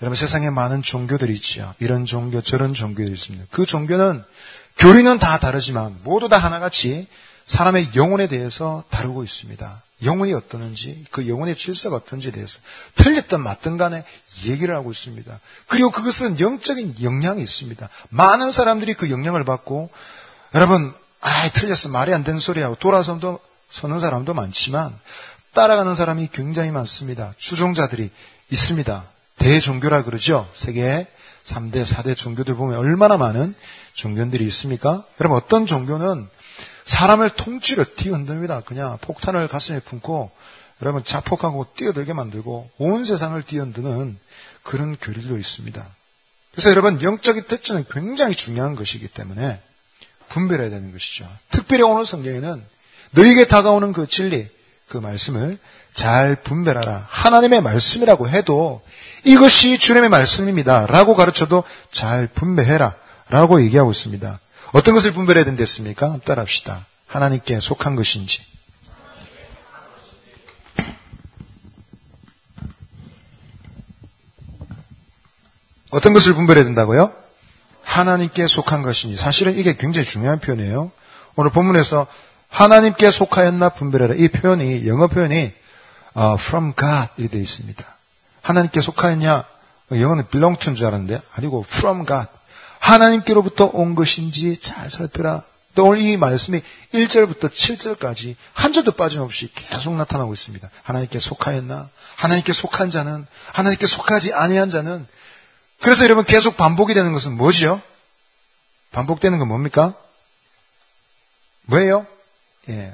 여러분 0.02 0.16
세상에 0.16 0.50
많은 0.50 0.82
종교들이 0.82 1.34
있죠. 1.36 1.74
이런 1.80 2.06
종교 2.06 2.42
저런 2.42 2.74
종교들이 2.74 3.14
있습니다. 3.14 3.46
그 3.52 3.66
종교는 3.66 4.24
교리는 4.78 5.20
다 5.20 5.40
다르지만 5.40 6.00
모두 6.04 6.30
다 6.30 6.38
하나같이 6.38 7.08
사람의 7.46 7.90
영혼에 7.96 8.28
대해서 8.28 8.84
다루고 8.90 9.24
있습니다. 9.24 9.84
영혼이 10.04 10.34
어떠는지, 10.34 11.04
그 11.12 11.28
영혼의 11.28 11.56
질서가 11.56 11.98
어떤지에 11.98 12.32
대해서 12.32 12.60
틀렸든 12.96 13.42
맞든 13.42 13.78
간에 13.78 14.06
얘기를 14.46 14.74
하고 14.76 14.92
있습니다. 14.92 15.40
그리고 15.68 15.92
그것은 15.92 16.40
영적인 16.40 16.98
영향이 17.02 17.42
있습니다. 17.42 17.90
많은 18.10 18.52
사람들이 18.52 18.94
그 18.94 19.10
영향을 19.10 19.44
받고, 19.44 19.90
여러분, 20.56 20.94
아, 21.22 21.50
틀렸어. 21.50 21.90
말이 21.90 22.14
안 22.14 22.24
되는 22.24 22.40
소리하고 22.40 22.76
돌아서도 22.76 23.40
서는 23.70 24.00
사람도 24.00 24.34
많지만, 24.34 24.98
따라가는 25.54 25.96
사람이 25.96 26.30
굉장히 26.32 26.72
많습니다. 26.72 27.34
추종자들이 27.38 28.10
있습니다. 28.50 29.06
대종교라 29.38 30.04
그러죠. 30.04 30.50
세계 30.54 31.08
3대, 31.46 31.86
4대 31.86 32.16
종교들 32.16 32.56
보면 32.56 32.78
얼마나 32.78 33.18
많은 33.18 33.56
종교들이 33.94 34.46
있습니까? 34.48 35.04
여러분, 35.20 35.38
어떤 35.38 35.66
종교는 35.66 36.28
사람을 36.86 37.30
통째로 37.30 37.86
뛰어흔듭니다. 37.96 38.62
그냥 38.62 38.98
폭탄을 39.02 39.48
가슴에 39.48 39.80
품고 39.80 40.32
여러분 40.82 41.04
자폭하고 41.04 41.68
뛰어들게 41.76 42.14
만들고 42.14 42.70
온 42.78 43.04
세상을 43.04 43.42
뛰어흔드는 43.44 44.18
그런 44.64 44.98
교리도 44.98 45.38
있습니다. 45.38 45.88
그래서 46.52 46.70
여러분 46.72 47.02
영적인 47.02 47.44
특징은 47.46 47.86
굉장히 47.92 48.34
중요한 48.34 48.76
것이기 48.76 49.08
때문에 49.08 49.62
분별해야 50.30 50.70
되는 50.70 50.92
것이죠. 50.92 51.30
특별히 51.50 51.84
오늘 51.84 52.06
성경에는 52.06 52.64
너에게 53.12 53.48
다가오는 53.48 53.92
그 53.94 54.08
진리, 54.08 54.48
그 54.90 54.98
말씀을 54.98 55.58
잘 55.94 56.36
분별하라. 56.36 57.06
하나님의 57.08 57.62
말씀이라고 57.62 58.28
해도 58.28 58.82
이것이 59.24 59.78
주님의 59.78 60.10
말씀입니다. 60.10 60.88
라고 60.88 61.16
가르쳐도 61.16 61.64
잘 61.92 62.28
분별해라. 62.28 62.96
라고 63.30 63.62
얘기하고 63.62 63.92
있습니다. 63.92 64.40
어떤 64.72 64.94
것을 64.96 65.12
분별해야 65.14 65.46
된댔습니까? 65.46 66.20
따라합시다. 66.26 66.86
하나님께 67.08 67.60
속한 67.60 67.96
것인지. 67.96 68.42
어떤 75.92 76.14
것을 76.14 76.34
분별해야 76.34 76.66
된다고요? 76.66 77.14
하나님께 77.84 78.48
속한 78.48 78.84
것인지. 78.84 79.18
사실은 79.18 79.58
이게 79.58 79.76
굉장히 79.76 80.08
중요한 80.08 80.40
표현이에요. 80.40 80.92
오늘 81.36 81.52
본문에서 81.52 82.08
하나님께 82.50 83.12
속하였나 83.12 83.70
분별해라. 83.70 84.16
이 84.16 84.28
표현이, 84.28 84.88
영어 84.88 85.08
표현이 85.08 85.36
uh, 85.36 85.54
from 86.36 86.74
God 86.76 87.10
이렇게 87.18 87.34
되어 87.34 87.42
있습니다. 87.42 87.86
하나님께 88.42 88.82
속하였냐? 88.82 89.46
영어는 89.92 90.28
belong 90.30 90.60
to인 90.60 90.76
줄 90.76 90.86
알았는데 90.88 91.22
아니고 91.36 91.66
from 91.68 92.06
God. 92.06 92.28
하나님께로부터 92.80 93.70
온 93.74 93.96
것인지 93.96 94.58
잘 94.58 94.90
살펴라. 94.90 95.44
또 95.76 95.86
오늘 95.86 96.02
이 96.02 96.18
말씀이 96.18 96.62
1절부터 96.94 97.52
7절까지 97.52 98.36
한 98.54 98.74
절도 98.74 98.94
빠짐없이 98.94 99.52
계속 99.54 99.96
나타나고 99.96 100.34
있습니다. 100.34 100.70
하나님께 100.84 101.20
속하였나? 101.20 101.90
하나님께 102.16 102.52
속한 102.52 102.92
자는 102.92 103.26
하나님께 103.54 103.88
속하지 103.88 104.34
아니한 104.34 104.70
자는 104.70 105.08
그래서 105.82 106.04
여러분 106.04 106.26
계속 106.26 106.58
반복이 106.58 106.94
되는 106.94 107.14
것은 107.14 107.38
뭐지요? 107.38 107.82
반복되는 108.92 109.40
건 109.40 109.48
뭡니까? 109.48 109.94
뭐예요? 111.64 112.06
예. 112.68 112.94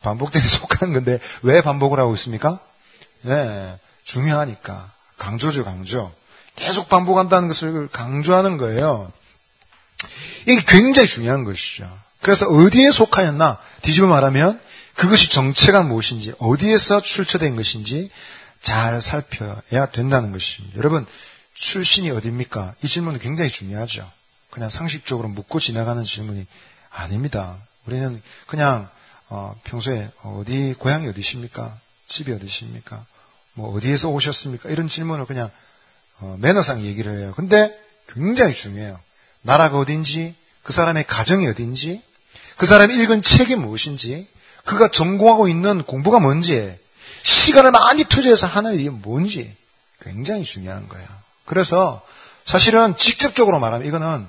반복되는 0.00 0.46
속하는 0.48 0.94
건데 0.94 1.18
왜 1.42 1.60
반복을 1.60 1.98
하고 1.98 2.14
있습니까? 2.14 2.58
네. 3.22 3.78
중요하니까. 4.04 4.90
강조죠, 5.18 5.64
강조. 5.64 6.12
계속 6.56 6.88
반복한다는 6.88 7.48
것을 7.48 7.88
강조하는 7.88 8.56
거예요. 8.56 9.12
이게 10.46 10.60
굉장히 10.66 11.08
중요한 11.08 11.44
것이죠. 11.44 11.88
그래서 12.20 12.46
어디에 12.46 12.90
속하였나 12.90 13.58
뒤집어 13.82 14.06
말하면 14.06 14.60
그것이 14.94 15.30
정체가 15.30 15.82
무엇인지 15.82 16.34
어디에서 16.38 17.00
출처된 17.00 17.56
것인지 17.56 18.10
잘 18.60 19.00
살펴야 19.00 19.86
된다는 19.92 20.32
것입니다. 20.32 20.78
여러분 20.78 21.06
출신이 21.54 22.10
어디입니까? 22.10 22.74
이 22.82 22.88
질문은 22.88 23.18
굉장히 23.20 23.50
중요하죠. 23.50 24.08
그냥 24.50 24.68
상식적으로 24.68 25.28
묻고 25.28 25.60
지나가는 25.60 26.02
질문이 26.02 26.46
아닙니다. 26.90 27.56
우리는 27.86 28.22
그냥 28.46 28.88
어, 29.28 29.54
평소에 29.64 30.10
어디 30.22 30.74
고향이 30.78 31.08
어디십니까? 31.08 31.76
집이 32.06 32.32
어디십니까? 32.32 33.04
뭐 33.54 33.74
어디에서 33.74 34.08
오셨습니까? 34.10 34.70
이런 34.70 34.88
질문을 34.88 35.26
그냥 35.26 35.50
어, 36.20 36.36
매너상 36.38 36.82
얘기를 36.82 37.18
해요. 37.18 37.32
근데 37.36 37.76
굉장히 38.08 38.54
중요해요. 38.54 39.00
나라가 39.42 39.78
어딘지, 39.78 40.34
그 40.62 40.72
사람의 40.72 41.04
가정이 41.06 41.46
어딘지, 41.48 42.02
그 42.56 42.66
사람이 42.66 42.94
읽은 42.94 43.22
책이 43.22 43.56
무엇인지, 43.56 44.28
그가 44.64 44.88
전공하고 44.88 45.48
있는 45.48 45.82
공부가 45.82 46.20
뭔지, 46.20 46.78
시간을 47.22 47.70
많이 47.70 48.04
투자해서 48.04 48.46
하는 48.46 48.74
일이 48.74 48.88
뭔지 48.88 49.54
굉장히 50.00 50.44
중요한 50.44 50.88
거예요. 50.88 51.08
그래서 51.44 52.02
사실은 52.44 52.96
직접적으로 52.96 53.58
말하면 53.58 53.86
이거는 53.86 54.28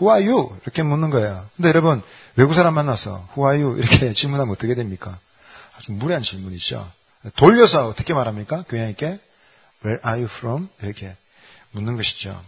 Who 0.00 0.12
are 0.12 0.28
you? 0.28 0.56
이렇게 0.62 0.82
묻는 0.82 1.10
거예요. 1.10 1.48
근데 1.56 1.68
여러분 1.68 2.02
외국 2.36 2.52
사람 2.54 2.74
만나서 2.74 3.28
you? 3.36 3.78
이렇게 3.78 4.12
질문하면 4.14 4.52
어떻게 4.52 4.74
됩니까? 4.74 5.18
아주 5.76 5.92
무례한 5.92 6.22
질문이죠. 6.22 6.90
돌려서 7.36 7.86
어떻게 7.88 8.12
말합니까? 8.12 8.64
교양 8.68 8.88
있게 8.90 9.18
Where 9.84 10.00
are 10.04 10.20
you 10.20 10.24
from? 10.24 10.68
이렇게 10.82 11.16
묻는 11.70 11.96
것이죠. 11.96 12.40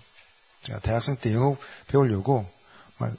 제가 0.62 0.80
대학생 0.80 1.16
때 1.16 1.32
영어 1.32 1.56
배우려고 1.86 2.48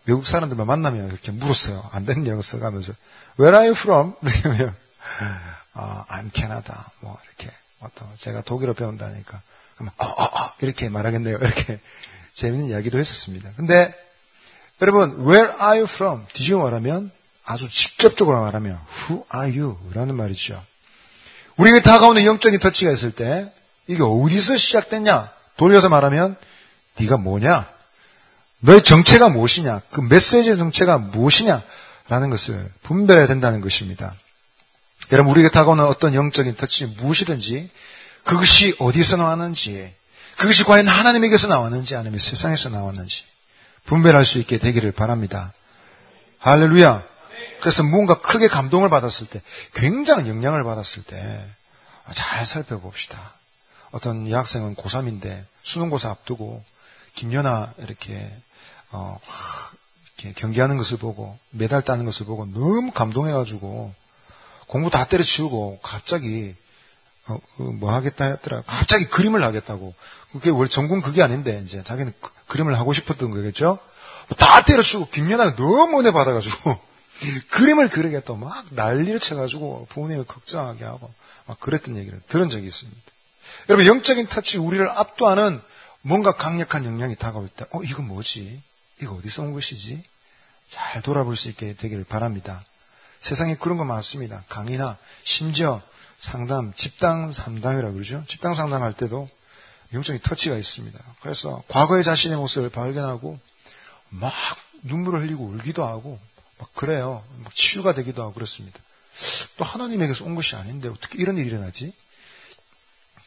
외국 0.06 0.26
사람들만 0.26 0.68
만나면 0.68 1.08
이렇게 1.08 1.32
물었어요. 1.32 1.90
안 1.94 2.06
되는 2.06 2.28
영어 2.28 2.42
써가면서 2.42 2.94
Where 3.40 3.58
are 3.58 3.68
you 3.68 3.72
from? 3.72 4.14
하면 4.44 4.76
어, 5.74 6.06
I'm 6.10 6.34
Canada. 6.34 6.76
뭐 7.00 7.18
이렇게 7.26 7.56
어떤 7.80 8.10
제가 8.18 8.42
독일어 8.42 8.74
배운다니까 8.74 9.42
그러면 9.76 9.94
어, 9.98 10.06
어, 10.06 10.24
어, 10.24 10.52
이렇게 10.60 10.90
말하겠네요. 10.90 11.38
이렇게 11.42 11.80
재밌는 12.34 12.68
이야기도 12.68 12.98
했었습니다. 12.98 13.52
근데 13.56 13.94
여러분 14.82 15.26
Where 15.28 15.54
are 15.60 15.80
you 15.80 15.84
from? 15.84 16.26
뒤집어 16.34 16.60
말하면 16.60 17.12
아주 17.46 17.70
직접적으로 17.70 18.42
말하면 18.42 18.80
Who 19.10 19.26
are 19.34 19.60
you? 19.60 19.78
라는 19.94 20.16
말이죠. 20.16 20.64
우리에게 21.56 21.82
다가오는 21.82 22.24
영적인 22.24 22.60
터치가 22.60 22.92
있을 22.92 23.12
때 23.12 23.52
이게 23.88 24.04
어디서 24.04 24.58
시작됐냐? 24.58 25.32
돌려서 25.56 25.90
말하면 25.90 26.36
네가 27.00 27.18
뭐냐? 27.18 27.68
너의 28.60 28.84
정체가 28.84 29.30
무엇이냐? 29.30 29.82
그 29.92 30.02
메시지의 30.02 30.58
정체가 30.58 30.98
무엇이냐? 30.98 31.62
라는 32.10 32.30
것을 32.30 32.72
분별해야 32.84 33.28
된다는 33.28 33.62
것입니다. 33.62 34.14
여러분 35.12 35.32
우리에게 35.32 35.50
다가오는 35.50 35.84
어떤 35.86 36.14
영적인 36.14 36.56
터치 36.56 36.86
무엇이든지 36.98 37.70
그것이 38.24 38.76
어디서 38.80 39.18
나왔는지 39.18 39.94
그것이 40.38 40.64
과연 40.64 40.88
하나님에게서 40.88 41.48
나왔는지 41.48 41.96
아니면 41.96 42.20
세상에서 42.20 42.70
나왔는지 42.70 43.24
분별할 43.88 44.24
수 44.24 44.38
있게 44.38 44.60
되기를 44.60 44.92
바랍니다. 44.92 45.52
할렐루야. 46.38 47.04
그래서 47.62 47.82
뭔가 47.82 48.20
크게 48.22 48.48
감동을 48.48 48.90
받았을 48.90 49.26
때 49.26 49.42
굉장한 49.74 50.28
영향을 50.28 50.64
받았을 50.64 51.02
때 51.04 51.58
잘 52.14 52.46
살펴봅시다. 52.46 53.34
어떤 53.92 54.30
여학생은 54.30 54.76
고3인데 54.76 55.46
수능고사 55.64 56.10
앞두고 56.10 56.64
김연아 57.16 57.74
이렇게 57.80 58.32
어, 58.92 59.20
이렇게 60.18 60.34
경기하는 60.34 60.78
것을 60.78 60.98
보고 60.98 61.38
메달 61.50 61.82
따는 61.82 62.06
것을 62.06 62.26
보고 62.26 62.46
너무 62.46 62.92
감동해가지고 62.92 63.94
공부 64.68 64.90
다 64.90 65.06
때려치우고 65.06 65.80
갑자기 65.82 66.56
어, 67.28 67.40
그뭐 67.58 67.94
하겠다 67.94 68.26
했더라. 68.26 68.64
갑자기 68.66 69.06
그림을 69.06 69.44
하겠다고. 69.44 69.94
그게 70.32 70.50
원래 70.50 70.70
전공 70.70 71.02
그게 71.02 71.22
아닌데 71.22 71.62
이제 71.66 71.84
자기는 71.84 72.14
그, 72.22 72.30
림을 72.56 72.78
하고 72.78 72.94
싶었던 72.94 73.30
거겠죠. 73.30 73.80
다 74.38 74.64
때려치우고 74.64 75.10
김연아가 75.10 75.56
너무 75.56 76.00
은혜 76.00 76.12
받아가지고 76.12 76.80
그림을 77.52 77.90
그리겠다고 77.90 78.38
막 78.38 78.66
난리를 78.72 79.20
쳐가지고 79.20 79.88
부모님을 79.90 80.26
걱정하게 80.26 80.86
하고 80.86 81.12
막 81.46 81.60
그랬던 81.60 81.98
얘기를 81.98 82.22
들은 82.28 82.50
적이 82.50 82.68
있습니다. 82.68 83.02
여러분 83.70 83.86
영적인 83.86 84.28
터치 84.28 84.58
우리를 84.58 84.88
압도하는 84.90 85.62
뭔가 86.02 86.32
강력한 86.34 86.86
영향이 86.86 87.16
다가올 87.16 87.50
때, 87.50 87.66
어 87.72 87.84
이거 87.84 88.02
뭐지? 88.02 88.62
이거 89.02 89.16
어디서 89.16 89.44
온 89.44 89.54
것이지? 89.54 90.04
잘 90.70 91.02
돌아볼 91.02 91.36
수 91.36 91.50
있게 91.50 91.74
되기를 91.74 92.04
바랍니다. 92.04 92.64
세상에 93.20 93.56
그런 93.56 93.78
거 93.78 93.84
많습니다. 93.84 94.44
강의나 94.48 94.98
심지어 95.24 95.82
상담, 96.20 96.74
집단 96.74 97.32
상담이라고 97.32 97.94
그러죠. 97.94 98.24
집단 98.28 98.54
상담할 98.54 98.94
때도 98.94 99.30
영적인 99.94 100.22
터치가 100.22 100.56
있습니다. 100.58 101.00
그래서 101.22 101.64
과거의 101.68 102.04
자신의 102.04 102.38
모습을 102.38 102.70
발견하고 102.70 103.40
막 104.10 104.34
눈물을 104.84 105.22
흘리고 105.22 105.46
울기도 105.46 105.86
하고 105.86 106.20
막 106.58 106.74
그래요. 106.74 107.24
막 107.44 107.54
치유가 107.56 107.94
되기도 107.94 108.22
하고 108.22 108.34
그렇습니다. 108.34 108.80
또 109.58 109.66
하나님에게서 109.66 110.26
온 110.26 110.36
것이 110.36 110.56
아닌데 110.56 110.88
어떻게 110.90 111.18
이런 111.22 111.38
일이 111.38 111.48
일어나지? 111.48 111.94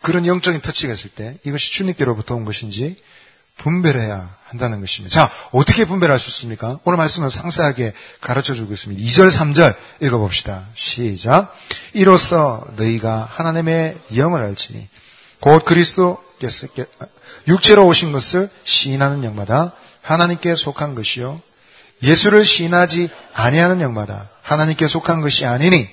그런 0.03 0.27
영적인 0.27 0.61
터치가 0.61 0.93
있을 0.95 1.11
때 1.11 1.39
이것이 1.45 1.73
주님께로부터 1.73 2.35
온 2.35 2.45
것인지 2.45 2.97
분별해야 3.59 4.35
한다는 4.45 4.81
것입니다. 4.81 5.13
자, 5.13 5.31
어떻게 5.53 5.85
분별할 5.85 6.19
수 6.19 6.29
있습니까? 6.31 6.79
오늘 6.85 6.97
말씀을 6.97 7.31
상세하게 7.31 7.93
가르쳐 8.21 8.55
주고 8.55 8.73
있습니다. 8.73 9.03
2절, 9.03 9.31
3절 9.31 9.77
읽어봅시다. 10.01 10.67
시작. 10.75 11.55
이로써 11.93 12.67
너희가 12.77 13.25
하나님의 13.25 13.99
영을 14.17 14.43
알지니 14.43 14.89
곧 15.41 15.65
그리스도께서 15.67 16.30
육체로 17.49 17.87
오신 17.87 18.13
것을 18.13 18.49
시인하는 18.65 19.25
영마다 19.25 19.73
하나님께 20.03 20.55
속한 20.55 20.95
것이요 20.95 21.41
예수를 22.03 22.45
시인하지 22.45 23.11
아니하는 23.35 23.81
영마다 23.81 24.31
하나님께 24.43 24.87
속한 24.87 25.21
것이 25.21 25.45
아니니 25.47 25.89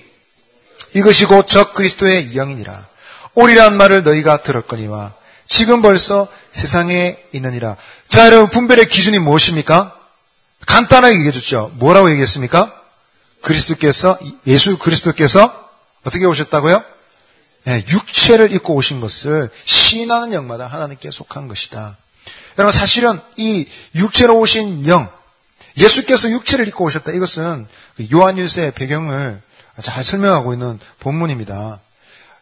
이것이 0.94 1.26
곧 1.26 1.46
적 1.46 1.74
그리스도의 1.74 2.32
영이니라. 2.34 2.86
오리란 3.34 3.76
말을 3.76 4.02
너희가 4.02 4.42
들었거니와 4.42 5.12
지금 5.46 5.82
벌써 5.82 6.28
세상에 6.52 7.18
있느니라. 7.32 7.76
자, 8.08 8.26
여러분, 8.26 8.48
분별의 8.50 8.88
기준이 8.88 9.18
무엇입니까? 9.18 9.94
간단하게 10.66 11.16
얘기해 11.16 11.32
줬죠. 11.32 11.70
뭐라고 11.74 12.10
얘기했습니까? 12.10 12.74
그리스도께서, 13.42 14.18
예수 14.46 14.78
그리스도께서 14.78 15.68
어떻게 16.04 16.24
오셨다고요? 16.24 16.82
네, 17.68 17.84
육체를 17.86 18.50
입고 18.54 18.74
오신 18.76 19.02
것을 19.02 19.50
신하는 19.64 20.32
영마다 20.32 20.66
하나님께 20.66 21.10
속한 21.10 21.48
것이다. 21.48 21.98
여러분, 22.56 22.72
사실은 22.72 23.20
이 23.36 23.68
육체로 23.94 24.38
오신 24.38 24.86
영, 24.86 25.12
예수께서 25.76 26.30
육체를 26.30 26.66
입고 26.68 26.86
오셨다. 26.86 27.12
이것은 27.12 27.66
요한일서의 28.10 28.72
배경을 28.72 29.42
잘 29.82 30.02
설명하고 30.02 30.54
있는 30.54 30.80
본문입니다. 31.00 31.78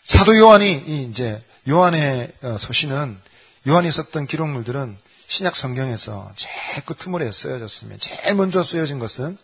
사도 0.05 0.39
요한이 0.39 1.09
이제 1.11 1.43
요한의 1.69 2.31
어, 2.43 2.57
서신은 2.57 3.19
요한이 3.67 3.91
썼던 3.91 4.29
기록물들은 4.29 4.97
신약 5.27 5.57
성경에서 5.57 6.31
제일 6.37 6.85
끝트물에 6.85 7.33
쓰여졌으면 7.33 7.99
제일 7.99 8.37
먼저 8.37 8.63
쓰여진 8.63 9.01
것은 9.01 9.37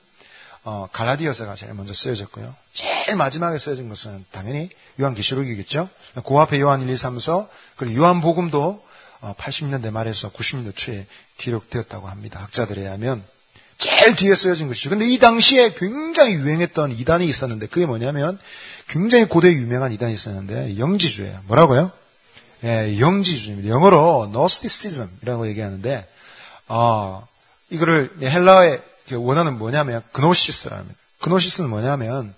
어, 0.64 0.88
갈라디아서가 0.92 1.54
제일 1.54 1.74
먼저 1.74 1.92
쓰여졌고요. 1.92 2.54
제일 2.72 3.16
마지막에 3.16 3.58
쓰여진 3.58 3.88
것은 3.88 4.24
당연히 4.30 4.70
요한계시록이겠죠. 5.00 5.88
그 6.24 6.38
앞에 6.38 6.60
요한 6.60 6.82
1, 6.82 6.88
2, 6.88 6.94
3서 6.94 7.48
그리고 7.76 8.02
요한복음도 8.02 8.82
80년대 9.20 9.88
어, 9.88 9.90
말에서 9.90 10.30
90년대 10.30 10.76
초에 10.76 11.06
기록되었다고 11.36 12.08
합니다. 12.08 12.40
학자들에 12.40 12.82
의하면 12.82 13.24
제일 13.78 14.14
뒤에 14.14 14.34
쓰여진 14.34 14.68
것이죠. 14.68 14.90
근데 14.90 15.08
이 15.08 15.18
당시에 15.18 15.74
굉장히 15.74 16.34
유행했던 16.34 16.92
이단이 16.92 17.26
있었는데 17.26 17.66
그게 17.66 17.84
뭐냐면 17.84 18.38
굉장히 18.86 19.24
고대 19.24 19.52
유명한 19.52 19.92
이단이 19.92 20.12
있었는데 20.12 20.78
영지주예요. 20.78 21.40
뭐라고요? 21.46 21.90
예, 22.64 23.00
영지주입니다. 23.00 23.68
영어로 23.68 24.30
노스티시즘이라고 24.32 25.48
얘기하는데 25.48 26.06
어, 26.68 27.26
이거를 27.70 28.12
헬라어에 28.22 28.80
원하는 29.16 29.58
뭐냐면 29.58 30.02
그노시스랍니다. 30.12 30.98
그노시스는 31.20 31.70
뭐냐면 31.70 32.34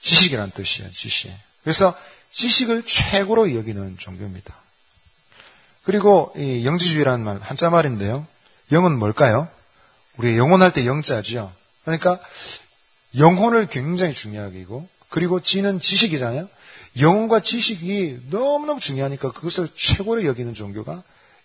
지식이란 0.00 0.50
뜻이에요. 0.50 0.90
지식. 0.92 1.30
그래서 1.62 1.96
지식을 2.30 2.84
최고로 2.84 3.54
여기는 3.54 3.96
종교입니다. 3.98 4.54
그리고 5.84 6.32
이 6.36 6.64
영지주의라는 6.66 7.24
말 7.24 7.38
한자 7.40 7.70
말인데요. 7.70 8.26
영은 8.72 8.98
뭘까요? 8.98 9.48
우리가 10.16 10.36
영혼할 10.36 10.72
때 10.72 10.86
영자죠. 10.86 11.52
그러니까 11.84 12.18
영혼을 13.18 13.66
굉장히 13.66 14.14
중요하게 14.14 14.60
이고 14.60 14.88
그리고 15.08 15.40
지는 15.40 15.78
지식이잖아요. 15.80 16.48
영혼과 17.00 17.40
지식이 17.40 18.22
너무너무 18.30 18.80
중요하니까 18.80 19.32
그것을 19.32 19.68
최고로 19.76 20.24
여기는 20.24 20.54
종교가 20.54 21.02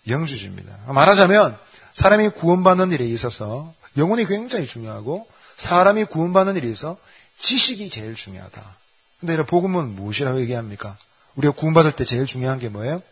영주주입니다. 0.08 0.92
말하자면 0.92 1.56
사람이 1.94 2.30
구원받는 2.30 2.92
일에 2.92 3.04
있어서 3.06 3.74
영혼이 4.00 4.24
굉장히 4.26 4.66
중요하고 4.66 5.28
사람이 5.56 6.04
구원받는 6.04 6.56
일에 6.56 6.68
있어서 6.68 6.98
지식이 7.36 7.90
제일 7.90 8.14
중요하다. 8.14 8.76
근데 9.20 9.34
이런 9.34 9.46
복음은 9.46 9.94
무엇이라고 9.94 10.40
얘기합니까? 10.40 10.96
우리가 11.34 11.54
구원받을 11.54 11.92
때 11.92 12.04
제일 12.04 12.26
중요한 12.26 12.58
게 12.58 12.68
뭐예요? 12.68 13.02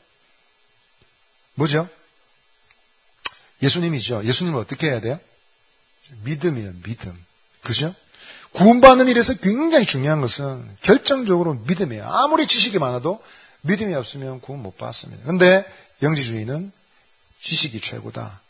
뭐죠? 1.54 1.88
예수님이죠. 3.62 4.24
예수님을 4.24 4.58
어떻게 4.58 4.88
해야 4.88 5.00
돼요? 5.00 5.18
믿음이에요, 6.24 6.72
믿음. 6.84 7.26
그죠? 7.62 7.94
구원받는 8.52 9.08
일에서 9.08 9.34
굉장히 9.34 9.84
중요한 9.84 10.20
것은 10.20 10.76
결정적으로 10.80 11.54
믿음이에요. 11.66 12.08
아무리 12.08 12.46
지식이 12.46 12.78
많아도 12.78 13.22
믿음이 13.62 13.94
없으면 13.94 14.40
구원 14.40 14.62
못 14.62 14.78
받습니다. 14.78 15.24
근데 15.26 15.64
영지주의는 16.00 16.72
지식이 17.40 17.80
최고다. 17.80 18.40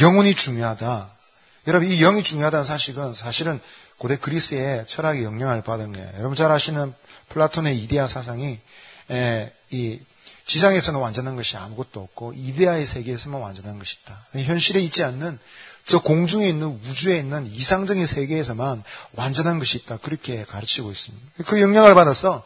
영혼이 0.00 0.34
중요하다. 0.34 1.10
여러분, 1.66 1.88
이 1.88 1.98
영이 1.98 2.22
중요하다는 2.22 2.64
사실은 2.64 3.14
사실은 3.14 3.60
고대 3.98 4.16
그리스의 4.16 4.84
철학의 4.88 5.22
영향을 5.22 5.62
받은 5.62 5.92
거예요. 5.92 6.10
여러분 6.18 6.34
잘 6.34 6.50
아시는 6.50 6.92
플라톤의 7.28 7.78
이데아 7.78 8.08
사상이 8.08 8.58
에, 9.10 9.52
이 9.70 10.00
지상에서는 10.44 10.98
완전한 10.98 11.36
것이 11.36 11.56
아무것도 11.56 12.00
없고 12.00 12.32
이데아의 12.34 12.84
세계에서만 12.84 13.40
완전한 13.40 13.78
것이 13.78 13.98
있다. 14.02 14.26
현실에 14.34 14.80
있지 14.80 15.04
않는 15.04 15.38
저 15.84 16.00
공중에 16.00 16.48
있는 16.48 16.80
우주에 16.84 17.16
있는 17.16 17.46
이상적인 17.46 18.06
세계에서만 18.06 18.82
완전한 19.12 19.58
것이 19.58 19.78
있다. 19.78 19.98
그렇게 19.98 20.44
가르치고 20.44 20.90
있습니다. 20.90 21.44
그 21.46 21.60
영향을 21.60 21.94
받아서 21.94 22.44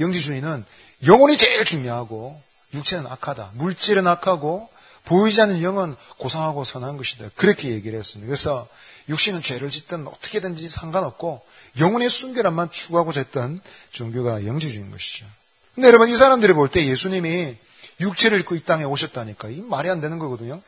영지주의는 0.00 0.64
영혼이 1.06 1.36
제일 1.38 1.64
중요하고 1.64 2.40
육체는 2.74 3.06
악하다. 3.06 3.52
물질은 3.54 4.06
악하고 4.06 4.68
보이지 5.04 5.40
않는 5.42 5.62
영은 5.62 5.96
고상하고 6.18 6.64
선한 6.64 6.96
것이다. 6.96 7.30
그렇게 7.34 7.70
얘기를 7.70 7.98
했습니다. 7.98 8.26
그래서 8.26 8.68
육신은 9.08 9.42
죄를 9.42 9.70
짓든 9.70 10.06
어떻게든지 10.06 10.68
상관없고 10.68 11.42
영혼의 11.78 12.10
순결함만 12.10 12.70
추구하고자 12.70 13.20
했던 13.20 13.60
종교가 13.90 14.46
영지주의인 14.46 14.90
것이죠. 14.90 15.26
근데 15.74 15.88
여러분 15.88 16.08
이 16.08 16.16
사람들이 16.16 16.52
볼 16.52 16.68
때 16.68 16.86
예수님이 16.86 17.56
육체를 18.00 18.40
입고 18.40 18.54
이 18.54 18.64
땅에 18.64 18.84
오셨다니까 18.84 19.48
이 19.48 19.60
말이 19.60 19.90
안 19.90 20.00
되는 20.00 20.18
거거든요. 20.18 20.62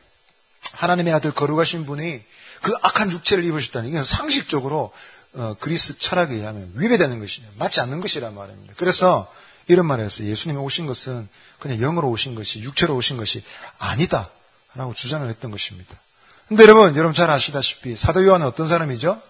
하나님의 0.73 1.13
아들 1.13 1.31
거룩하신 1.31 1.85
분이 1.85 2.21
그 2.61 2.73
악한 2.81 3.11
육체를 3.11 3.43
입으셨다니 3.43 3.89
이건 3.89 4.03
상식적으로 4.03 4.91
어, 5.33 5.55
그리스 5.59 5.97
철학에 5.97 6.35
의하면 6.35 6.71
위배되는 6.75 7.19
것이냐 7.19 7.47
맞지 7.57 7.81
않는 7.81 8.01
것이란 8.01 8.35
말입니다. 8.35 8.73
그래서 8.77 9.31
이런 9.67 9.89
했어요. 9.99 10.27
예수님이 10.27 10.59
오신 10.59 10.85
것은 10.85 11.27
그냥 11.63 11.79
영으로 11.79 12.09
오신 12.09 12.35
것이 12.35 12.59
육체로 12.59 12.93
오신 12.97 13.15
것이 13.15 13.41
아니다라고 13.79 14.93
주장을 14.93 15.27
했던 15.29 15.49
것입니다. 15.49 15.97
근데 16.49 16.63
여러분 16.63 16.93
여러분 16.97 17.13
잘 17.13 17.29
아시다시피 17.29 17.95
사도 17.95 18.25
요한은 18.25 18.45
어떤 18.45 18.67
사람이죠? 18.67 19.21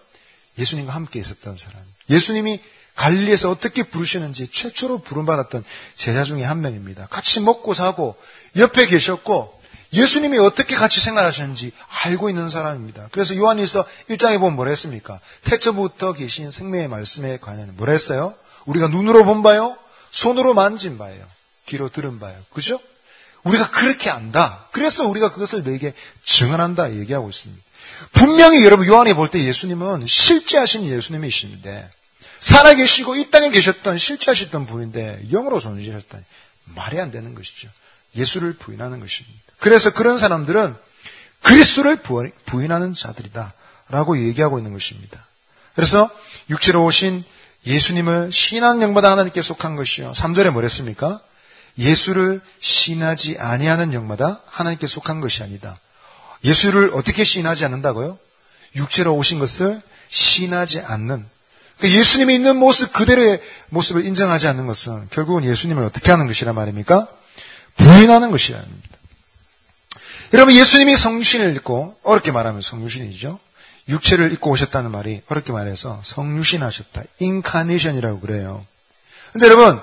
예수님과 0.58 0.92
함께 0.92 1.20
있었던 1.20 1.56
사람. 1.56 1.80
예수님이 2.10 2.60
갈릴리에서 2.96 3.50
어떻게 3.50 3.84
부르시는지 3.84 4.48
최초로 4.48 5.02
부름받았던 5.02 5.64
제자 5.94 6.24
중에 6.24 6.42
한 6.42 6.60
명입니다. 6.60 7.06
같이 7.06 7.40
먹고 7.40 7.72
사고 7.72 8.16
옆에 8.56 8.86
계셨고 8.86 9.62
예수님이 9.92 10.38
어떻게 10.38 10.74
같이 10.74 10.98
생활하셨는지 10.98 11.70
알고 12.02 12.30
있는 12.30 12.50
사람입니다. 12.50 13.10
그래서 13.12 13.36
요한일서 13.36 13.86
1장에 14.10 14.40
보면 14.40 14.56
뭐라 14.56 14.70
했습니까? 14.70 15.20
태초부터 15.44 16.14
계신 16.14 16.50
생명의 16.50 16.88
말씀에 16.88 17.38
관한 17.40 17.76
뭐라 17.76 17.92
했어요? 17.92 18.34
우리가 18.66 18.88
눈으로 18.88 19.24
본 19.24 19.44
바요, 19.44 19.76
손으로 20.10 20.52
만진 20.54 20.98
바예요. 20.98 21.24
귀로 21.66 21.88
들은 21.88 22.18
바예요. 22.20 22.38
그죠? 22.52 22.80
우리가 23.44 23.70
그렇게 23.70 24.10
안다. 24.10 24.66
그래서 24.72 25.06
우리가 25.06 25.32
그것을 25.32 25.62
너에게 25.64 25.92
증언한다 26.24 26.94
얘기하고 26.94 27.28
있습니다. 27.30 27.62
분명히 28.12 28.64
여러분 28.64 28.86
요한이 28.86 29.14
볼 29.14 29.28
때 29.28 29.42
예수님은 29.44 30.06
실제하신 30.06 30.84
예수님이신데 30.86 31.90
살아계시고 32.40 33.16
이 33.16 33.30
땅에 33.30 33.50
계셨던 33.50 33.96
실체하셨던 33.98 34.66
분인데 34.66 35.28
영으로 35.30 35.60
존재하셨다니 35.60 36.24
말이 36.74 37.00
안 37.00 37.10
되는 37.10 37.34
것이죠. 37.34 37.68
예수를 38.16 38.54
부인하는 38.54 39.00
것입니다. 39.00 39.38
그래서 39.58 39.92
그런 39.92 40.18
사람들은 40.18 40.74
그리스도를 41.42 41.96
부인하는 42.46 42.94
자들이다라고 42.94 44.18
얘기하고 44.26 44.58
있는 44.58 44.72
것입니다. 44.72 45.26
그래서 45.74 46.10
육체로 46.48 46.84
오신 46.84 47.24
예수님을 47.66 48.30
신한 48.32 48.82
영마다 48.82 49.10
하나님께 49.10 49.40
속한 49.42 49.76
것이요. 49.76 50.12
3절에 50.12 50.50
뭐랬습니까? 50.50 51.20
예수를 51.78 52.40
신하지 52.60 53.38
아니하는 53.38 53.92
영마다 53.92 54.40
하나님께 54.46 54.86
속한 54.86 55.20
것이 55.20 55.42
아니다. 55.42 55.76
예수를 56.44 56.90
어떻게 56.94 57.24
신하지 57.24 57.64
않는다고요? 57.64 58.18
육체로 58.76 59.14
오신 59.16 59.38
것을 59.38 59.80
신하지 60.08 60.80
않는 60.80 61.26
그러니까 61.78 61.98
예수님이 61.98 62.34
있는 62.34 62.56
모습 62.56 62.92
그대로의 62.92 63.40
모습을 63.70 64.04
인정하지 64.04 64.46
않는 64.48 64.66
것은 64.66 65.08
결국은 65.10 65.44
예수님을 65.44 65.82
어떻게 65.82 66.10
하는 66.10 66.26
것이란 66.26 66.54
말입니까? 66.54 67.08
부인하는 67.76 68.30
것이라는 68.30 68.64
겁니다. 68.64 68.98
여러분 70.32 70.54
예수님이 70.54 70.96
성유신을 70.96 71.56
입고 71.56 71.96
어렵게 72.02 72.30
말하면 72.32 72.60
성유신이죠. 72.62 73.38
육체를 73.88 74.32
입고 74.32 74.50
오셨다는 74.50 74.90
말이 74.90 75.20
어렵게 75.28 75.52
말해서 75.52 76.00
성유신하셨다. 76.04 77.02
인카네이션이라고 77.18 78.20
그래요. 78.20 78.64
근데 79.32 79.46
여러분 79.46 79.80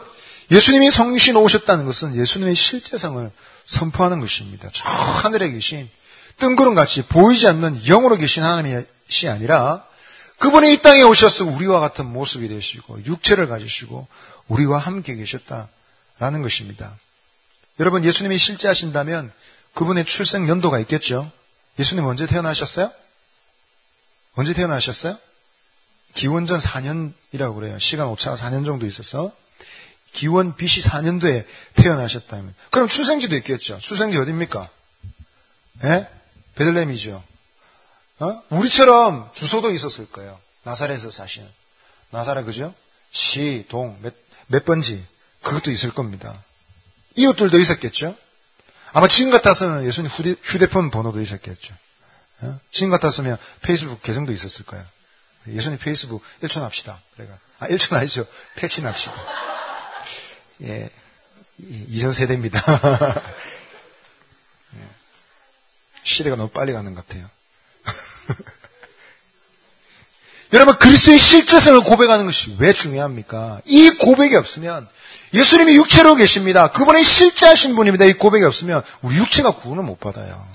예수님이 0.52 0.92
성유신 0.92 1.38
오셨다는 1.38 1.86
것은 1.86 2.16
예수님의 2.16 2.56
실제성을 2.56 3.32
선포하는 3.66 4.20
것입니다. 4.20 4.70
저 4.74 4.88
하늘에 4.90 5.50
계신 5.50 5.90
뜬구름같이 6.38 7.04
보이지 7.04 7.48
않는 7.48 7.84
영으로 7.86 8.18
계신 8.18 8.44
하나님이 8.44 8.84
아니라 9.30 9.86
그분이 10.40 10.74
이 10.74 10.82
땅에 10.82 11.04
오셔서 11.04 11.46
우리와 11.46 11.80
같은 11.80 12.06
모습이 12.08 12.50
되시고 12.50 13.06
육체를 13.06 13.48
가지시고 13.48 14.08
우리와 14.48 14.80
함께 14.80 15.16
계셨다라는 15.16 16.42
것입니다. 16.42 16.98
여러분 17.80 18.04
예수님이 18.04 18.38
실제 18.38 18.68
하신다면 18.68 19.32
그분의 19.74 20.04
출생 20.06 20.50
연도가 20.50 20.80
있겠죠. 20.80 21.32
예수님 21.80 22.04
언제 22.06 22.26
태어나셨어요? 22.26 22.92
언제 24.36 24.54
태어나셨어요? 24.54 25.18
기원전 26.14 26.60
4년이라고 26.60 27.56
그래요. 27.56 27.80
시간 27.80 28.08
오차가 28.08 28.36
4년 28.36 28.66
정도 28.66 28.86
있어서 28.86 29.32
기원 30.14 30.56
BC 30.56 30.82
4년도에 30.90 31.46
태어나셨다면 31.76 32.54
그럼 32.70 32.88
출생지도 32.88 33.36
있겠죠. 33.38 33.80
출생지 33.80 34.18
어디입니까? 34.18 34.70
예? 35.86 36.08
베들레헴이죠. 36.56 37.24
어? 38.20 38.44
우리처럼 38.50 39.30
주소도 39.34 39.72
있었을 39.72 40.10
거예요. 40.12 40.40
나사렛에서 40.64 41.10
사시는. 41.12 41.48
나사렛 42.12 42.46
그죠? 42.46 42.74
시, 43.12 43.66
동, 43.70 43.98
몇, 44.02 44.14
몇 44.48 44.66
번지. 44.66 45.04
그것도 45.42 45.72
있을 45.72 45.92
겁니다. 45.92 46.44
이웃들도 47.16 47.58
있었겠죠? 47.58 48.16
아마 48.94 49.08
지금 49.08 49.32
같았으면 49.32 49.86
예수님 49.86 50.12
휴대, 50.44 50.68
폰 50.68 50.92
번호도 50.92 51.22
있었겠죠. 51.22 51.74
어? 52.42 52.60
지금 52.72 52.92
같았으면 52.92 53.38
페이스북 53.62 54.04
계정도 54.04 54.32
있었을 54.32 54.66
거예요. 54.66 54.86
예수님 55.48 55.80
페이스북 55.80 56.24
1촌 56.44 56.62
합시다. 56.62 57.02
그래가. 57.16 57.38
아, 57.60 57.68
1촌 57.68 57.96
아니죠. 57.96 58.26
패친합시다. 58.56 59.14
예. 60.64 60.90
이전 61.90 62.12
세대입니다. 62.12 62.60
예. 64.76 64.80
시대가 66.04 66.36
너무 66.36 66.50
빨리 66.50 66.74
가는 66.74 66.94
것 66.96 67.08
같아요. 67.08 67.30
여러분 70.54 70.76
그리스도의 70.76 71.18
실제성을 71.18 71.82
고백하는 71.82 72.26
것이 72.26 72.56
왜 72.60 72.74
중요합니까? 72.74 73.62
이 73.66 73.90
고백이 73.92 74.36
없으면 74.36 74.88
예수님이 75.34 75.76
육체로 75.76 76.16
계십니다. 76.16 76.72
그분의 76.72 77.04
실제하신 77.04 77.76
분입니다. 77.76 78.06
이 78.06 78.14
고백이 78.14 78.44
없으면 78.44 78.84
우리 79.02 79.16
육체가 79.18 79.52
구원을 79.52 79.84
못 79.84 80.00
받아요. 80.00 80.46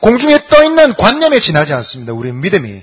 공중에 0.00 0.46
떠 0.48 0.64
있는 0.64 0.94
관념에 0.94 1.38
지나지 1.40 1.74
않습니다. 1.74 2.14
우리 2.14 2.32
믿음이. 2.32 2.82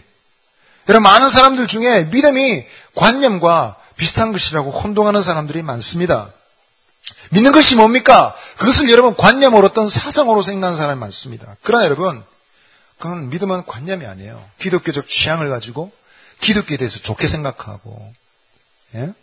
여러분 0.88 1.04
많은 1.04 1.30
사람들 1.30 1.67
중에 1.67 2.04
믿음이 2.06 2.65
관념과 2.95 3.78
비슷한 3.99 4.31
것이라고 4.31 4.71
혼동하는 4.71 5.21
사람들이 5.21 5.62
많습니다. 5.62 6.31
믿는 7.31 7.51
것이 7.51 7.75
뭡니까? 7.75 8.33
그것을 8.57 8.89
여러분 8.89 9.13
관념으로 9.13 9.67
어떤 9.67 9.89
사상으로 9.89 10.41
생각하는 10.41 10.77
사람이 10.77 10.99
많습니다. 10.99 11.57
그러나 11.62 11.83
여러분 11.83 12.23
그건 12.97 13.29
믿음은 13.29 13.65
관념이 13.65 14.05
아니에요. 14.05 14.41
기독교적 14.57 15.09
취향을 15.09 15.49
가지고 15.49 15.91
기독교에 16.39 16.77
대해서 16.77 16.99
좋게 16.99 17.27
생각하고 17.27 18.13
예? 18.95 19.13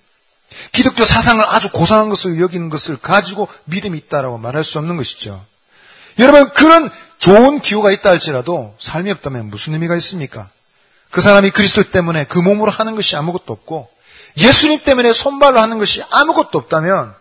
기독교 0.72 1.06
사상을 1.06 1.42
아주 1.44 1.72
고상한 1.72 2.10
것을 2.10 2.38
여기는 2.38 2.68
것을 2.68 2.98
가지고 2.98 3.48
믿음이 3.64 3.96
있다라고 3.96 4.36
말할 4.36 4.62
수 4.62 4.78
없는 4.78 4.98
것이죠. 4.98 5.42
여러분 6.18 6.50
그런 6.50 6.90
좋은 7.18 7.60
기호가 7.60 7.90
있다 7.92 8.10
할지라도 8.10 8.76
삶이 8.78 9.10
없다면 9.10 9.48
무슨 9.48 9.72
의미가 9.72 9.96
있습니까? 9.96 10.50
그 11.10 11.22
사람이 11.22 11.50
그리스도 11.50 11.82
때문에 11.82 12.24
그 12.24 12.38
몸으로 12.38 12.70
하는 12.70 12.94
것이 12.94 13.16
아무것도 13.16 13.54
없고 13.54 13.95
예수님 14.37 14.83
때문에 14.85 15.12
손발로 15.12 15.59
하는 15.61 15.79
것이 15.79 16.03
아무것도 16.11 16.59
없다면 16.59 17.14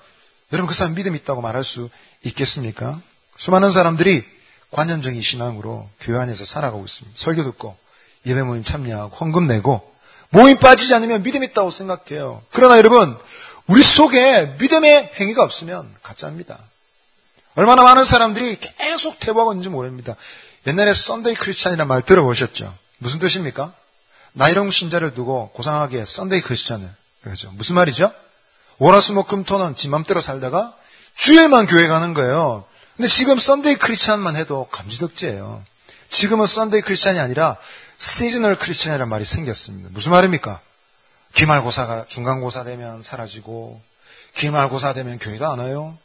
여러분 0.52 0.68
그 0.68 0.74
사람 0.74 0.96
믿음이 0.96 1.18
있다고 1.20 1.42
말할 1.42 1.64
수 1.64 1.90
있겠습니까? 2.24 3.00
수많은 3.38 3.72
사람들이 3.72 4.24
관념적인 4.72 5.22
신앙으로 5.22 5.90
교회 6.02 6.20
안에서 6.20 6.46
살아가고 6.46 6.84
있습니다. 6.84 7.18
설교 7.18 7.44
듣고 7.44 7.78
예배 8.26 8.44
모임 8.44 8.64
참여하고 8.64 9.16
헌금 9.16 9.48
내고 9.48 9.96
모임 10.30 10.58
빠지지 10.58 10.94
않으면 10.96 11.24
믿음 11.24 11.44
있다고 11.44 11.72
생각해요. 11.72 12.44
그러나 12.52 12.78
여러분 12.78 13.18
우리 13.68 13.82
속에 13.82 14.56
믿음의 14.60 15.12
행위가 15.16 15.44
없으면 15.44 15.94
가짜입니다. 16.04 16.60
얼마나 17.56 17.84
많은 17.84 18.04
사람들이 18.04 18.60
계속 18.60 19.20
태보하고 19.20 19.54
있는지 19.54 19.70
모릅니다. 19.70 20.16
옛날에 20.68 20.94
Sunday 20.94 21.36
Christian이라는 21.36 21.88
말 21.88 22.02
들어보셨죠? 22.02 22.76
무슨 22.98 23.20
뜻입니까? 23.20 23.74
나이롱 24.34 24.72
신자를 24.72 25.14
두고 25.14 25.52
고상하게 25.52 26.06
Sunday 26.06 26.42
Christian을 26.42 26.90
그죠? 27.32 27.52
무슨 27.54 27.76
말이죠? 27.76 28.12
월화수목금 28.78 29.44
토는 29.44 29.76
지 29.76 29.90
맘대로 29.90 30.22
살다가 30.22 30.76
주일만 31.16 31.66
교회 31.66 31.88
가는 31.88 32.14
거예요. 32.14 32.66
근데 32.96 33.08
지금 33.08 33.38
Sunday 33.38 33.76
Christian만 33.76 34.36
해도 34.36 34.68
감지덕지예요. 34.72 35.64
지금은 36.10 36.46
Sunday 36.46 36.82
Christian이 36.82 37.20
아니라 37.20 37.58
seasonal 37.98 38.58
Christian이라는 38.58 39.10
말이 39.10 39.26
생겼습니다. 39.26 39.90
무슨 39.92 40.12
말입니까? 40.12 40.60
기말고사가 41.34 42.06
중간고사 42.08 42.64
되면 42.64 43.04
사라지고 43.04 43.82
기말고사 44.36 44.94
되면 44.94 45.20
교회도 45.20 45.46
안 45.48 45.60
와요. 45.60 45.98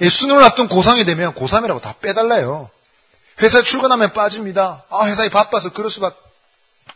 예, 0.00 0.08
수능을 0.08 0.42
앞둔 0.42 0.68
고3이 0.68 1.06
되면 1.06 1.34
고3이라고 1.34 1.80
다 1.80 1.94
빼달라요. 2.00 2.70
회사에 3.40 3.62
출근하면 3.62 4.12
빠집니다. 4.12 4.84
아, 4.90 5.06
회사에 5.06 5.28
바빠서 5.28 5.72
그럴 5.72 5.90
수밖에 5.90 6.16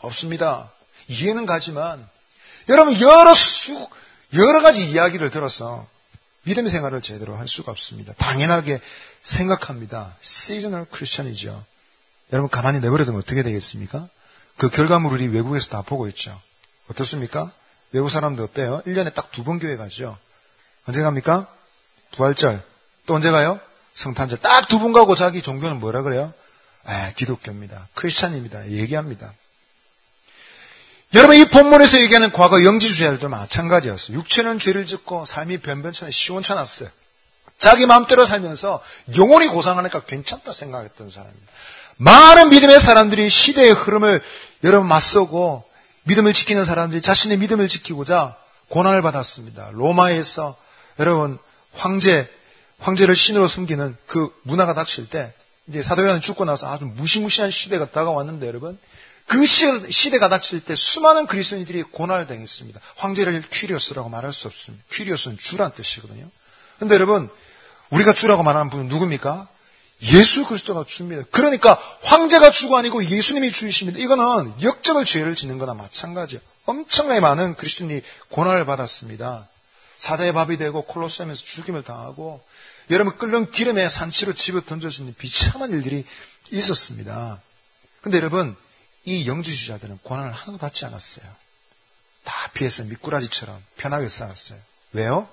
없습니다. 0.00 0.70
이해는 1.08 1.46
가지만, 1.46 2.06
여러분, 2.68 3.00
여러 3.00 3.32
수, 3.34 3.88
여러 4.34 4.60
가지 4.62 4.88
이야기를 4.90 5.30
들어서 5.30 5.86
믿음의 6.42 6.70
생활을 6.70 7.00
제대로 7.02 7.36
할 7.36 7.48
수가 7.48 7.72
없습니다. 7.72 8.12
당연하게 8.14 8.80
생각합니다. 9.22 10.16
시즈널 10.20 10.84
크리스천이죠. 10.86 11.64
여러분, 12.32 12.50
가만히 12.50 12.80
내버려두면 12.80 13.20
어떻게 13.20 13.42
되겠습니까? 13.42 14.08
그 14.56 14.68
결과물을 14.70 15.20
이 15.20 15.28
외국에서 15.28 15.68
다 15.68 15.82
보고 15.82 16.08
있죠. 16.08 16.40
어떻습니까? 16.90 17.50
외국 17.92 18.10
사람들 18.10 18.42
어때요? 18.44 18.82
1년에 18.86 19.14
딱 19.14 19.30
두 19.32 19.44
번 19.44 19.58
교회 19.58 19.76
가죠. 19.76 20.16
언제 20.86 21.02
갑니까? 21.02 21.48
부활절. 22.12 22.62
또 23.06 23.14
언제 23.14 23.30
가요? 23.30 23.60
성탄절. 23.94 24.38
딱 24.40 24.68
두 24.68 24.78
번 24.78 24.92
가고 24.92 25.14
자기 25.14 25.42
종교는 25.42 25.78
뭐라 25.80 26.02
그래요? 26.02 26.32
아, 26.84 27.12
기독교입니다. 27.16 27.88
크리스찬입니다. 27.94 28.70
얘기합니다. 28.70 29.32
여러분 31.14 31.36
이 31.36 31.44
본문에서 31.44 32.00
얘기하는 32.00 32.32
과거 32.32 32.62
영지주의자들도 32.64 33.28
마찬가지였어요. 33.28 34.18
육체는 34.18 34.58
죄를 34.58 34.86
짓고 34.86 35.24
삶이 35.24 35.58
변변찮아 35.58 36.10
시원찮았어요. 36.10 36.88
자기 37.58 37.86
마음대로 37.86 38.26
살면서 38.26 38.82
영원히 39.16 39.46
고상하니까 39.48 40.00
괜찮다 40.00 40.52
생각했던 40.52 41.10
사람입니다. 41.10 41.52
많은 41.98 42.50
믿음의 42.50 42.80
사람들이 42.80 43.30
시대의 43.30 43.72
흐름을 43.72 44.22
여러분 44.64 44.88
맞서고 44.88 45.64
믿음을 46.02 46.32
지키는 46.32 46.64
사람들이 46.64 47.00
자신의 47.00 47.38
믿음을 47.38 47.68
지키고자 47.68 48.36
고난을 48.68 49.00
받았습니다. 49.02 49.70
로마에서 49.72 50.56
여러분 50.98 51.38
황제 51.72 52.28
황제를 52.78 53.16
신으로 53.16 53.48
섬기는 53.48 53.96
그 54.06 54.34
문화가 54.42 54.74
닥칠 54.74 55.08
때 55.08 55.32
이제 55.68 55.82
사도요한이 55.82 56.20
죽고 56.20 56.44
나서 56.44 56.70
아주 56.70 56.84
무시무시한 56.84 57.50
시대가 57.50 57.90
다가왔는데 57.90 58.46
여러분 58.46 58.78
그 59.26 59.44
시대가 59.44 60.28
닥칠 60.28 60.60
때 60.60 60.74
수많은 60.74 61.26
그리스도인들이 61.26 61.82
고난을 61.82 62.26
당했습니다. 62.26 62.80
황제를 62.96 63.42
퀴리오스라고 63.42 64.08
말할 64.08 64.32
수 64.32 64.46
없습니다. 64.46 64.84
퀴리오스는 64.92 65.38
주란 65.38 65.72
뜻이거든요. 65.74 66.30
근데 66.78 66.94
여러분 66.94 67.28
우리가 67.90 68.12
주라고 68.12 68.42
말하는 68.42 68.70
분은 68.70 68.86
누굽니까? 68.86 69.48
예수 70.02 70.44
그리스도가 70.46 70.84
주입니다. 70.86 71.24
그러니까 71.30 71.80
황제가 72.02 72.50
주가 72.50 72.78
아니고 72.78 73.04
예수님이 73.04 73.50
주이십니다. 73.50 73.98
이거는 73.98 74.62
역적을 74.62 75.04
죄를 75.04 75.34
짓는 75.34 75.58
거나 75.58 75.74
마찬가지예요. 75.74 76.42
엄청나게 76.66 77.20
많은 77.20 77.56
그리스도인이 77.56 78.02
고난을 78.28 78.66
받았습니다. 78.66 79.48
사자의 79.98 80.32
밥이 80.32 80.58
되고 80.58 80.82
콜로세움에서 80.82 81.42
죽임을 81.44 81.82
당하고 81.82 82.44
여러분 82.90 83.16
끓는 83.16 83.50
기름에 83.50 83.88
산치로 83.88 84.34
집에 84.34 84.60
던져지는 84.64 85.14
비참한 85.18 85.70
일들이 85.70 86.04
있었습니다. 86.50 87.40
근데 88.02 88.18
여러분 88.18 88.54
이 89.06 89.26
영주주자들은 89.26 90.00
고난을 90.02 90.32
하나도 90.32 90.58
받지 90.58 90.84
않았어요. 90.84 91.24
다 92.24 92.50
피해서 92.52 92.82
미꾸라지처럼 92.82 93.56
편하게 93.76 94.08
살았어요. 94.08 94.58
왜요? 94.92 95.28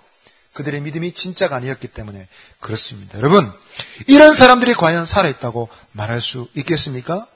그들의 0.54 0.82
믿음이 0.82 1.12
진짜가 1.14 1.56
아니었기 1.56 1.88
때문에 1.88 2.28
그렇습니다. 2.60 3.18
여러분, 3.18 3.52
이런 4.06 4.34
사람들이 4.34 4.76
과연 4.76 5.06
살아있다고 5.06 5.70
말할 5.92 6.22
수 6.22 6.48
있겠습니까? 6.54 7.28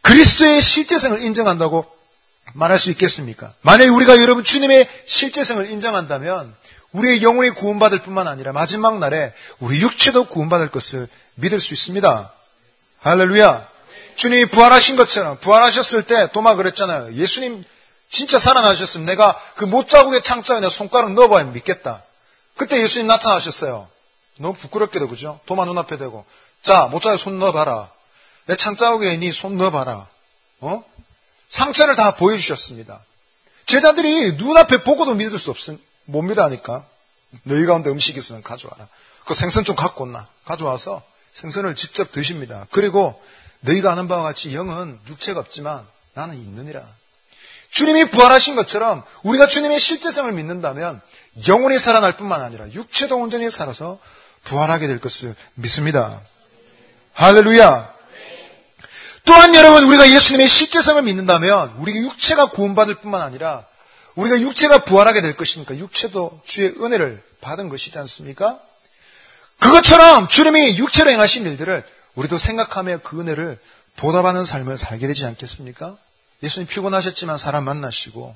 그리스도의 0.00 0.62
실제성을 0.62 1.20
인정한다고 1.20 1.86
말할 2.54 2.78
수 2.78 2.90
있겠습니까? 2.90 3.52
만약 3.60 3.92
우리가 3.94 4.22
여러분 4.22 4.42
주님의 4.44 4.88
실제성을 5.04 5.70
인정한다면 5.70 6.56
우리의 6.92 7.22
영혼이 7.22 7.50
구원받을 7.50 8.00
뿐만 8.00 8.26
아니라 8.26 8.52
마지막 8.52 8.98
날에 8.98 9.34
우리 9.58 9.82
육체도 9.82 10.28
구원받을 10.28 10.70
것을 10.70 11.06
믿을 11.34 11.60
수 11.60 11.74
있습니다. 11.74 12.32
할렐루야. 13.00 13.68
주님이 14.18 14.46
부활하신 14.46 14.96
것처럼 14.96 15.38
부활하셨을 15.38 16.02
때 16.02 16.28
도마 16.32 16.56
그랬잖아요. 16.56 17.14
예수님 17.14 17.64
진짜 18.10 18.36
살아나셨으면 18.36 19.06
내가 19.06 19.40
그 19.54 19.64
못자국의 19.64 20.22
창자에 20.22 20.58
내 20.58 20.68
손가락 20.68 21.12
넣어봐야 21.12 21.44
믿겠다. 21.44 22.02
그때 22.56 22.82
예수님 22.82 23.06
나타나셨어요. 23.06 23.88
너무 24.40 24.54
부끄럽게도 24.54 25.06
그죠? 25.06 25.38
도마 25.46 25.66
눈앞에 25.66 25.98
대고 25.98 26.26
자 26.62 26.88
못자에 26.88 27.16
손 27.16 27.38
넣어봐라. 27.38 27.90
내 28.46 28.56
창자국에 28.56 29.16
네손 29.18 29.56
넣어봐라. 29.56 30.08
어? 30.62 30.84
상처를 31.48 31.94
다 31.94 32.16
보여주셨습니다. 32.16 33.00
제자들이 33.66 34.32
눈앞에 34.32 34.82
보고도 34.82 35.14
믿을 35.14 35.38
수 35.38 35.50
없음, 35.50 35.78
못 36.06 36.22
믿으니까 36.22 36.84
너희 37.44 37.66
가운데 37.66 37.90
음식이 37.90 38.18
있으면 38.18 38.42
가져와라. 38.42 38.88
그 39.26 39.34
생선 39.34 39.62
좀 39.62 39.76
갖고 39.76 40.04
온나. 40.04 40.26
가져와서 40.44 41.02
생선을 41.34 41.76
직접 41.76 42.10
드십니다. 42.10 42.66
그리고 42.72 43.22
너희가 43.60 43.92
아는 43.92 44.08
바와 44.08 44.22
같이 44.22 44.54
영은 44.54 44.98
육체가 45.08 45.40
없지만 45.40 45.86
나는 46.14 46.36
있느니라. 46.36 46.82
주님이 47.70 48.10
부활하신 48.10 48.56
것처럼 48.56 49.04
우리가 49.22 49.46
주님의 49.46 49.78
실제성을 49.78 50.32
믿는다면 50.32 51.00
영혼이 51.46 51.78
살아날 51.78 52.16
뿐만 52.16 52.42
아니라 52.42 52.70
육체도 52.72 53.16
온전히 53.16 53.50
살아서 53.50 53.98
부활하게 54.44 54.86
될 54.86 55.00
것을 55.00 55.34
믿습니다. 55.54 56.20
할렐루야. 57.12 57.94
또한 59.24 59.54
여러분 59.54 59.84
우리가 59.84 60.10
예수님의 60.10 60.48
실제성을 60.48 61.02
믿는다면 61.02 61.74
우리가 61.78 61.98
육체가 61.98 62.50
구원받을 62.50 62.94
뿐만 62.96 63.20
아니라 63.20 63.66
우리가 64.14 64.40
육체가 64.40 64.84
부활하게 64.84 65.20
될 65.20 65.36
것이니까 65.36 65.76
육체도 65.76 66.40
주의 66.44 66.70
은혜를 66.80 67.22
받은 67.40 67.68
것이지 67.68 67.98
않습니까? 67.98 68.58
그것처럼 69.60 70.28
주님이 70.28 70.78
육체로 70.78 71.10
행하신 71.10 71.44
일들을 71.44 71.84
우리도 72.18 72.36
생각하며 72.36 72.98
그 73.04 73.20
은혜를 73.20 73.60
보답하는 73.96 74.44
삶을 74.44 74.76
살게 74.76 75.06
되지 75.06 75.24
않겠습니까? 75.24 75.96
예수님 76.42 76.66
피곤하셨지만 76.66 77.38
사람 77.38 77.64
만나시고 77.64 78.34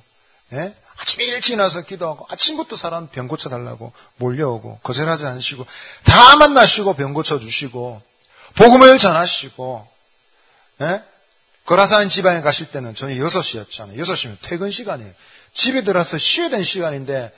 예? 0.53 0.73
아침에 0.97 1.25
일찍 1.25 1.57
나서 1.57 1.81
기도하고 1.81 2.25
아침부터 2.29 2.77
사람 2.77 3.07
병 3.07 3.27
고쳐달라고 3.27 3.91
몰려오고 4.17 4.79
거절하지 4.83 5.25
않으시고 5.25 5.65
다 6.05 6.37
만나시고 6.37 6.93
병 6.93 7.13
고쳐주시고 7.13 8.01
복음을 8.55 8.97
전하시고 8.97 9.87
예? 10.81 11.03
거라산 11.65 12.07
지방에 12.07 12.39
가실 12.39 12.71
때는 12.71 12.95
저희 12.95 13.17
6시였잖아요. 13.19 13.97
6시면 13.97 14.37
퇴근 14.41 14.69
시간이에요. 14.69 15.11
집에 15.53 15.81
들어서 15.81 16.17
쉬어야 16.17 16.49
되는 16.49 16.63
시간인데 16.63 17.33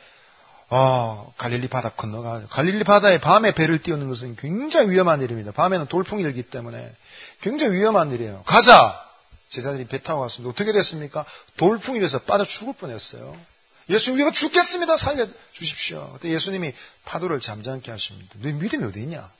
어, 0.70 1.34
갈릴리 1.38 1.68
바다 1.68 1.90
건너가 1.90 2.42
갈릴리 2.50 2.84
바다에 2.84 3.20
밤에 3.20 3.54
배를 3.54 3.82
띄우는 3.82 4.10
것은 4.10 4.36
굉장히 4.36 4.90
위험한 4.90 5.22
일입니다. 5.22 5.52
밤에는 5.52 5.86
돌풍이 5.88 6.24
일기 6.24 6.44
때문에 6.44 6.92
굉장히 7.42 7.74
위험한 7.74 8.12
일이에요. 8.12 8.44
가자! 8.46 9.04
제자들이 9.50 9.86
배 9.88 10.02
타고 10.02 10.22
갔습니다. 10.22 10.50
어떻게 10.50 10.74
됐습니까? 10.74 11.24
돌풍이 11.56 12.00
일어서 12.00 12.20
빠져 12.20 12.44
죽을 12.44 12.74
뻔했어요. 12.74 13.38
예수님 13.90 14.16
우리가 14.16 14.32
죽겠습니다. 14.32 14.98
살려 14.98 15.28
주십시오. 15.54 16.12
그때 16.14 16.30
예수님이 16.30 16.74
파도를 17.06 17.40
잠잠케 17.40 17.92
하십니다. 17.92 18.36
너희 18.42 18.54
믿음이 18.54 18.84
어디 18.84 19.00
있냐? 19.02 19.32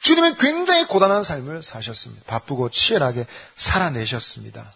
주님은 0.00 0.36
굉장히 0.36 0.86
고단한 0.86 1.24
삶을 1.24 1.62
사셨습니다. 1.62 2.24
바쁘고 2.26 2.70
치열하게 2.70 3.26
살아내셨습니다. 3.56 4.72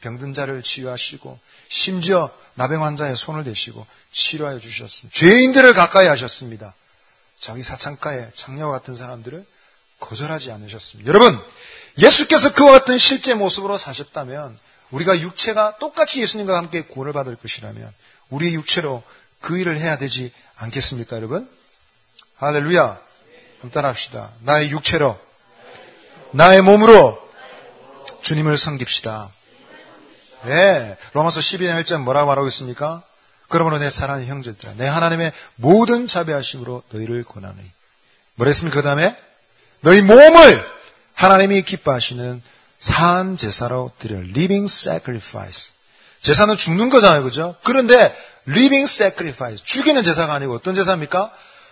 병든 0.00 0.32
자를 0.32 0.62
치유하시고 0.62 1.38
심지어 1.70 2.30
나병 2.54 2.84
환자의 2.84 3.16
손을 3.16 3.44
대시고 3.44 3.86
치료하여 4.12 4.58
주셨습니다. 4.58 5.18
죄인들을 5.18 5.72
가까이 5.72 6.08
하셨습니다. 6.08 6.74
자기 7.38 7.62
사창가에 7.62 8.28
장녀와 8.34 8.72
같은 8.72 8.96
사람들을 8.96 9.46
거절하지 10.00 10.50
않으셨습니다. 10.50 11.08
여러분, 11.08 11.38
예수께서 11.96 12.52
그와 12.52 12.72
같은 12.72 12.98
실제 12.98 13.34
모습으로 13.34 13.78
사셨다면 13.78 14.58
우리가 14.90 15.20
육체가 15.20 15.76
똑같이 15.78 16.20
예수님과 16.20 16.56
함께 16.56 16.82
구원을 16.82 17.12
받을 17.12 17.36
것이라면 17.36 17.90
우리의 18.30 18.54
육체로 18.54 19.02
그 19.40 19.56
일을 19.56 19.80
해야 19.80 19.96
되지 19.96 20.32
않겠습니까, 20.56 21.16
여러분? 21.16 21.48
할렐루야. 22.36 23.00
한번 23.60 23.70
따라합시다. 23.70 24.32
나의 24.40 24.70
육체로, 24.70 25.18
나의 26.32 26.62
몸으로 26.62 27.16
주님을 28.22 28.58
섬깁시다. 28.58 29.30
네. 30.44 30.96
로마서 31.12 31.40
12장 31.40 31.82
1절 31.84 31.98
뭐라고 32.02 32.28
말하고 32.28 32.48
있습니까? 32.48 33.02
그러므로 33.48 33.78
내 33.78 33.90
사랑하는 33.90 34.26
형제들아, 34.28 34.74
내 34.76 34.86
하나님의 34.86 35.32
모든 35.56 36.06
자비하심으로 36.06 36.84
너희를 36.90 37.24
권하노니. 37.24 37.68
뭐랬습니까? 38.36 38.80
그 38.80 38.84
다음에 38.84 39.16
너희 39.80 40.02
몸을 40.02 40.64
하나님이 41.14 41.62
기뻐하시는 41.62 42.42
산 42.78 43.36
제사로 43.36 43.90
드려. 43.98 44.16
living 44.16 44.72
sacrifice. 44.72 45.72
제사는 46.22 46.56
죽는 46.56 46.90
거잖아요. 46.90 47.22
그죠? 47.24 47.56
그런데 47.62 48.16
living 48.48 48.90
sacrifice. 48.90 49.62
죽이는 49.64 50.02
제사가 50.02 50.32
아니고 50.34 50.54
어떤 50.54 50.74
제사입니까? 50.74 51.30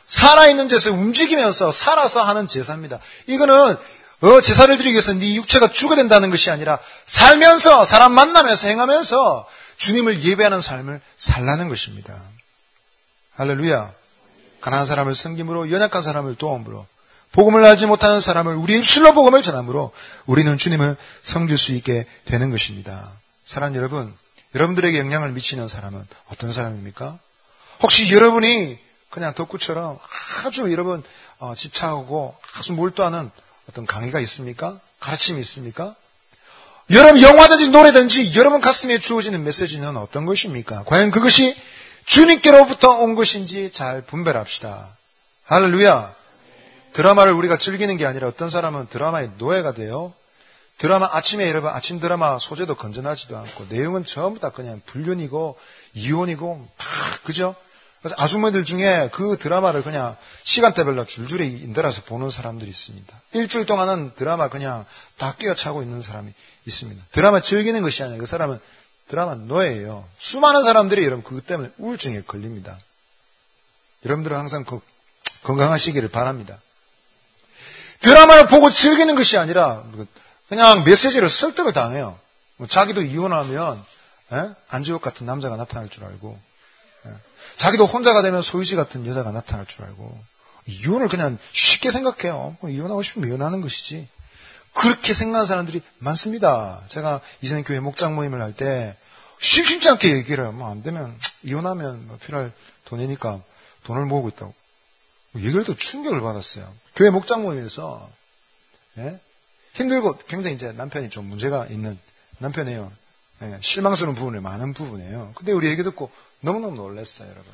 살아있는 0.09 0.69
제사, 0.69 0.91
움직이면서 0.91 1.71
살아서 1.71 2.23
하는 2.23 2.49
제사입니다. 2.49 2.99
이거는 3.27 3.77
어, 4.21 4.41
제사를 4.41 4.77
드리기 4.77 4.95
위해서 4.95 5.13
네 5.13 5.35
육체가 5.35 5.71
죽어야 5.71 5.97
된다는 5.97 6.31
것이 6.31 6.51
아니라 6.51 6.79
살면서 7.07 7.85
사람 7.85 8.13
만나면서 8.13 8.67
행하면서 8.69 9.49
주님을 9.77 10.25
예배하는 10.25 10.61
삶을 10.61 11.01
살라는 11.17 11.69
것입니다. 11.69 12.21
할렐루야. 13.35 13.93
가난한 14.61 14.87
사람을 14.87 15.15
섬김으로 15.15 15.71
연약한 15.71 16.03
사람을 16.03 16.35
도움으로 16.35 16.87
복음을 17.31 17.65
알지 17.65 17.87
못하는 17.87 18.21
사람을 18.21 18.57
우리 18.57 18.77
입술로 18.79 19.15
복음을 19.15 19.43
전함으로 19.43 19.93
우리는 20.27 20.59
주님을 20.59 20.97
섬길 21.23 21.57
수 21.57 21.73
있게 21.73 22.07
되는 22.25 22.51
것입니다. 22.51 23.13
사랑 23.47 23.77
여러분, 23.77 24.13
여러분들에게 24.57 24.99
영향을 24.99 25.31
미치는 25.31 25.69
사람은 25.69 26.05
어떤 26.33 26.53
사람입니까? 26.53 27.19
혹시 27.81 28.13
여러분이 28.13 28.79
그냥 29.11 29.35
덕구처럼 29.35 29.99
아주 30.45 30.73
여러분 30.73 31.03
어, 31.39 31.55
집착하고 31.55 32.37
아주 32.57 32.73
몰두하는 32.73 33.31
어떤 33.69 33.87
강의가 33.87 34.21
있습니까? 34.21 34.79
가르침이 35.01 35.41
있습니까? 35.41 35.95
여러분 36.91 37.21
영화든지 37.21 37.69
노래든지 37.69 38.35
여러분 38.37 38.61
가슴에 38.61 38.99
주어지는 38.99 39.45
메시지는 39.45 39.97
어떤 39.97 40.25
것입니까? 40.25 40.85
과연 40.87 41.11
그것이 41.11 41.55
주님께로부터 42.07 42.93
온 43.03 43.15
것인지 43.15 43.71
잘 43.71 44.01
분별합시다. 44.01 44.89
할렐루야. 45.45 46.15
드라마를 46.95 47.35
우리가 47.35 47.59
즐기는 47.59 47.95
게 47.99 48.07
아니라 48.07 48.29
어떤 48.29 48.49
사람은 48.49 48.89
드라마의 48.89 49.33
노예가 49.37 49.75
돼요. 49.75 50.15
드라마 50.79 51.09
아침에 51.13 51.47
여러분 51.49 51.71
아침 51.71 52.01
드라마 52.01 52.39
소재도 52.39 52.77
건전하지도 52.77 53.37
않고 53.37 53.67
내용은 53.69 54.05
전부 54.05 54.41
다 54.41 54.51
그냥 54.51 54.81
불륜이고 54.87 55.59
이혼이고 55.93 56.69
다 56.79 56.87
그죠? 57.25 57.55
그래서 58.01 58.15
아주머니들 58.19 58.65
중에 58.65 59.11
그 59.13 59.37
드라마를 59.39 59.83
그냥 59.83 60.17
시간대별로 60.45 61.05
줄줄이 61.05 61.49
인들어서 61.49 62.03
보는 62.03 62.31
사람들이 62.31 62.71
있습니다. 62.71 63.21
일주일 63.33 63.67
동안은 63.67 64.13
드라마 64.15 64.49
그냥 64.49 64.85
다 65.17 65.35
끼어차고 65.37 65.83
있는 65.83 66.03
사람이 66.03 66.33
있습니다. 66.65 67.05
드라마 67.13 67.41
즐기는 67.41 67.81
것이 67.83 68.03
아니라 68.03 68.19
그 68.19 68.27
사람은 68.27 68.61
드라마 69.09 69.35
노예예요. 69.35 70.07
수많은 70.19 70.63
사람들이 70.63 71.05
여러분 71.05 71.25
그것 71.25 71.47
때문에 71.47 71.71
우울증에 71.79 72.23
걸립니다. 72.23 72.79
여러분들은 74.05 74.37
항상 74.37 74.65
그 74.65 74.81
건강하시기를 75.43 76.09
바랍니다. 76.09 76.61
드라마를 78.01 78.47
보고 78.47 78.71
즐기는 78.71 79.13
것이 79.17 79.39
아니라 79.39 79.83
그냥 80.49 80.85
메시지를 80.85 81.29
설득을 81.29 81.73
당해요. 81.73 82.19
뭐 82.57 82.67
자기도 82.69 83.03
이혼하면 83.03 83.85
에? 84.33 84.51
안지옥 84.69 85.03
같은 85.03 85.27
남자가 85.27 85.57
나타날 85.57 85.89
줄 85.89 86.05
알고 86.05 86.39
자기도 87.57 87.87
혼자가 87.87 88.23
되면 88.23 88.43
소유지 88.43 88.77
같은 88.77 89.07
여자가 89.07 89.33
나타날 89.33 89.67
줄 89.67 89.85
알고 89.85 90.19
이혼을 90.67 91.09
그냥 91.09 91.39
쉽게 91.53 91.91
생각해요. 91.91 92.57
뭐 92.61 92.71
이혼하고 92.71 93.03
싶으면 93.03 93.29
이혼하는 93.29 93.61
것이지. 93.61 94.09
그렇게 94.75 95.15
생각하는 95.15 95.47
사람들이 95.47 95.81
많습니다. 95.99 96.83
제가 96.89 97.21
이전에 97.41 97.63
교회 97.63 97.81
목장 97.81 98.15
모임을 98.15 98.41
할 98.41 98.53
때 98.53 98.97
심심치 99.41 99.89
않게 99.89 100.15
얘기를 100.17 100.45
해요. 100.45 100.53
뭐 100.53 100.69
안 100.69 100.83
되면 100.83 101.17
이혼하면 101.43 102.07
뭐 102.09 102.19
필요할 102.19 102.53
돈이니까 102.85 103.41
돈을 103.85 104.05
모으고 104.05 104.29
있다고. 104.29 104.55
뭐 105.33 105.43
얘기를 105.43 105.65
또 105.65 105.77
충격을 105.77 106.21
받았어요. 106.21 106.73
교회 106.97 107.11
목장 107.11 107.43
모임에서 107.43 108.09
예? 108.99 109.21
힘들고 109.75 110.19
굉장히 110.27 110.57
이제 110.57 110.73
남편이 110.73 111.11
좀 111.11 111.27
문제가 111.27 111.67
있는 111.67 111.99
남편이에요. 112.39 112.91
예, 113.43 113.59
실망스러운 113.61 114.15
부분이 114.15 114.41
많은 114.41 114.75
부분이에요. 114.75 115.33
근데 115.35 115.53
우리 115.53 115.69
얘기 115.69 115.83
듣고 115.83 116.11
너무너무 116.41 116.77
놀랐어요, 116.77 117.29
여러분. 117.29 117.53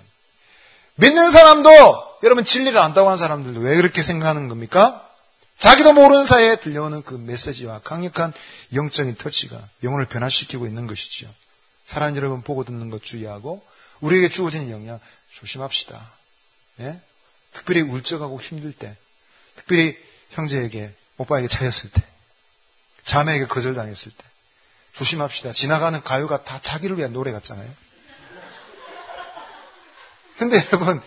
믿는 0.97 1.31
사람도 1.31 1.71
여러분 2.23 2.45
진리를 2.45 2.79
안다고 2.79 3.09
하는 3.09 3.19
사람들도 3.19 3.61
왜 3.61 3.77
그렇게 3.77 4.03
생각하는 4.03 4.49
겁니까? 4.49 5.01
자기도 5.59 5.93
모르는 5.93 6.25
사이에 6.25 6.57
들려오는 6.57 7.03
그 7.03 7.15
메시지와 7.15 7.81
강력한 7.81 8.33
영적인 8.73 9.17
터치가 9.17 9.61
영혼을 9.83 10.07
변화시키고 10.07 10.67
있는 10.67 10.87
것이지요. 10.87 11.29
사랑하는 11.87 12.17
여러분 12.17 12.43
보고 12.43 12.65
듣는 12.65 12.91
것 12.91 13.03
주의하고 13.03 13.65
우리에게 14.01 14.29
주어진 14.29 14.71
영향 14.71 15.01
조심합시다. 15.33 16.11
예? 16.81 17.01
특별히 17.53 17.83
울적하고 17.83 18.41
힘들 18.41 18.73
때, 18.73 18.97
특별히 19.57 19.97
형제에게, 20.31 20.93
오빠에게 21.19 21.49
차였을 21.49 21.91
때, 21.91 22.03
자매에게 23.05 23.47
거절당했을 23.47 24.13
때, 24.13 24.25
조심합시다. 24.95 25.53
지나가는 25.53 26.01
가요가 26.03 26.43
다 26.45 26.61
자기를 26.61 26.99
위한 26.99 27.13
노래 27.13 27.33
같잖아요. 27.33 27.69
근데 30.39 30.57
여러분, 30.73 31.01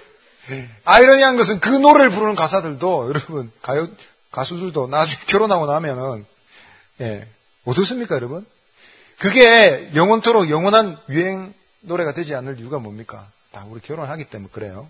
아이러니한 0.86 1.38
것은 1.38 1.60
그 1.60 1.70
노래를 1.70 2.10
부르는 2.10 2.36
가사들도 2.36 3.10
여러분, 3.10 3.52
가요, 3.62 3.88
가수들도 4.32 4.88
나중에 4.88 5.22
결혼하고 5.28 5.66
나면은, 5.66 6.26
예, 7.02 7.28
어떻습니까, 7.66 8.16
여러분? 8.16 8.46
그게 9.20 9.90
영원토록 9.96 10.50
영원한 10.50 10.98
유행 11.10 11.54
노래가 11.82 12.14
되지 12.14 12.36
않을 12.36 12.60
이유가 12.60 12.80
뭡니까? 12.80 13.30
다 13.52 13.66
우리 13.68 13.82
결혼을 13.82 14.10
하기 14.12 14.26
때문에 14.26 14.52
그래요. 14.52 14.90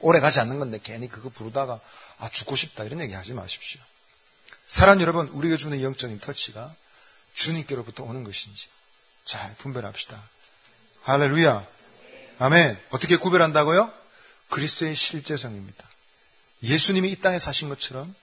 오래 0.00 0.20
가지 0.20 0.40
않는 0.40 0.58
건데 0.58 0.78
괜히 0.82 1.08
그거 1.08 1.28
부르다가 1.28 1.80
아 2.18 2.28
죽고 2.28 2.56
싶다 2.56 2.84
이런 2.84 3.00
얘기 3.00 3.12
하지 3.12 3.32
마십시오. 3.32 3.80
사랑 4.66 5.00
여러분, 5.00 5.28
우리가 5.28 5.56
주는 5.56 5.80
영적인 5.82 6.20
터치가 6.20 6.74
주님께로부터 7.34 8.04
오는 8.04 8.24
것인지 8.24 8.68
잘 9.24 9.54
분별합시다. 9.56 10.20
할렐루야. 11.02 11.66
아멘. 12.38 12.78
어떻게 12.90 13.16
구별한다고요? 13.16 13.92
그리스도의 14.50 14.94
실제성입니다. 14.94 15.84
예수님이 16.62 17.10
이 17.10 17.16
땅에 17.16 17.38
사신 17.38 17.68
것처럼 17.68 18.14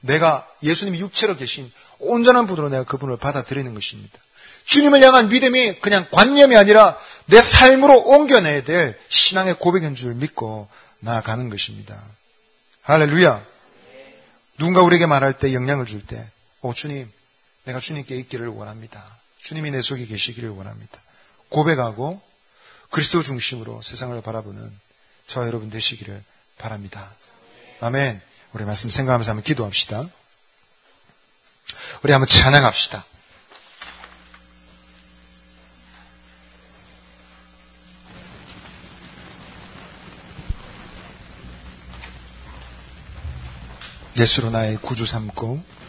내가 0.00 0.48
예수님이 0.62 1.00
육체로 1.00 1.36
계신 1.36 1.70
온전한 1.98 2.46
분으로 2.46 2.68
내가 2.68 2.84
그분을 2.84 3.18
받아들이는 3.18 3.74
것입니다. 3.74 4.18
주님을 4.64 5.02
향한 5.02 5.28
믿음이 5.28 5.80
그냥 5.80 6.06
관념이 6.10 6.56
아니라 6.56 6.98
내 7.26 7.40
삶으로 7.40 8.00
옮겨내야 8.00 8.64
될 8.64 8.98
신앙의 9.08 9.56
고백인 9.58 9.94
줄 9.94 10.14
믿고 10.14 10.68
나아가는 11.00 11.48
것입니다. 11.50 12.00
할렐루야. 12.82 13.44
누군가 14.58 14.82
우리에게 14.82 15.06
말할 15.06 15.38
때 15.38 15.54
영향을 15.54 15.86
줄 15.86 16.06
때, 16.06 16.30
오, 16.60 16.74
주님, 16.74 17.10
내가 17.64 17.80
주님께 17.80 18.16
있기를 18.16 18.48
원합니다. 18.48 19.04
주님이 19.38 19.70
내 19.70 19.82
속에 19.82 20.06
계시기를 20.06 20.50
원합니다. 20.50 21.00
고백하고 21.48 22.22
그리스도 22.90 23.22
중심으로 23.22 23.82
세상을 23.82 24.20
바라보는 24.20 24.78
저 25.26 25.46
여러분 25.46 25.70
되시기를 25.70 26.22
바랍니다. 26.58 27.14
아멘. 27.80 28.20
우리 28.52 28.64
말씀 28.64 28.90
생각하면서 28.90 29.30
한번 29.30 29.44
기도합시다. 29.44 30.08
우리 32.02 32.12
한번 32.12 32.26
찬양합시다. 32.26 33.04
예수로 44.16 44.50
나의 44.50 44.76
구주 44.76 45.06
삼고 45.06 45.79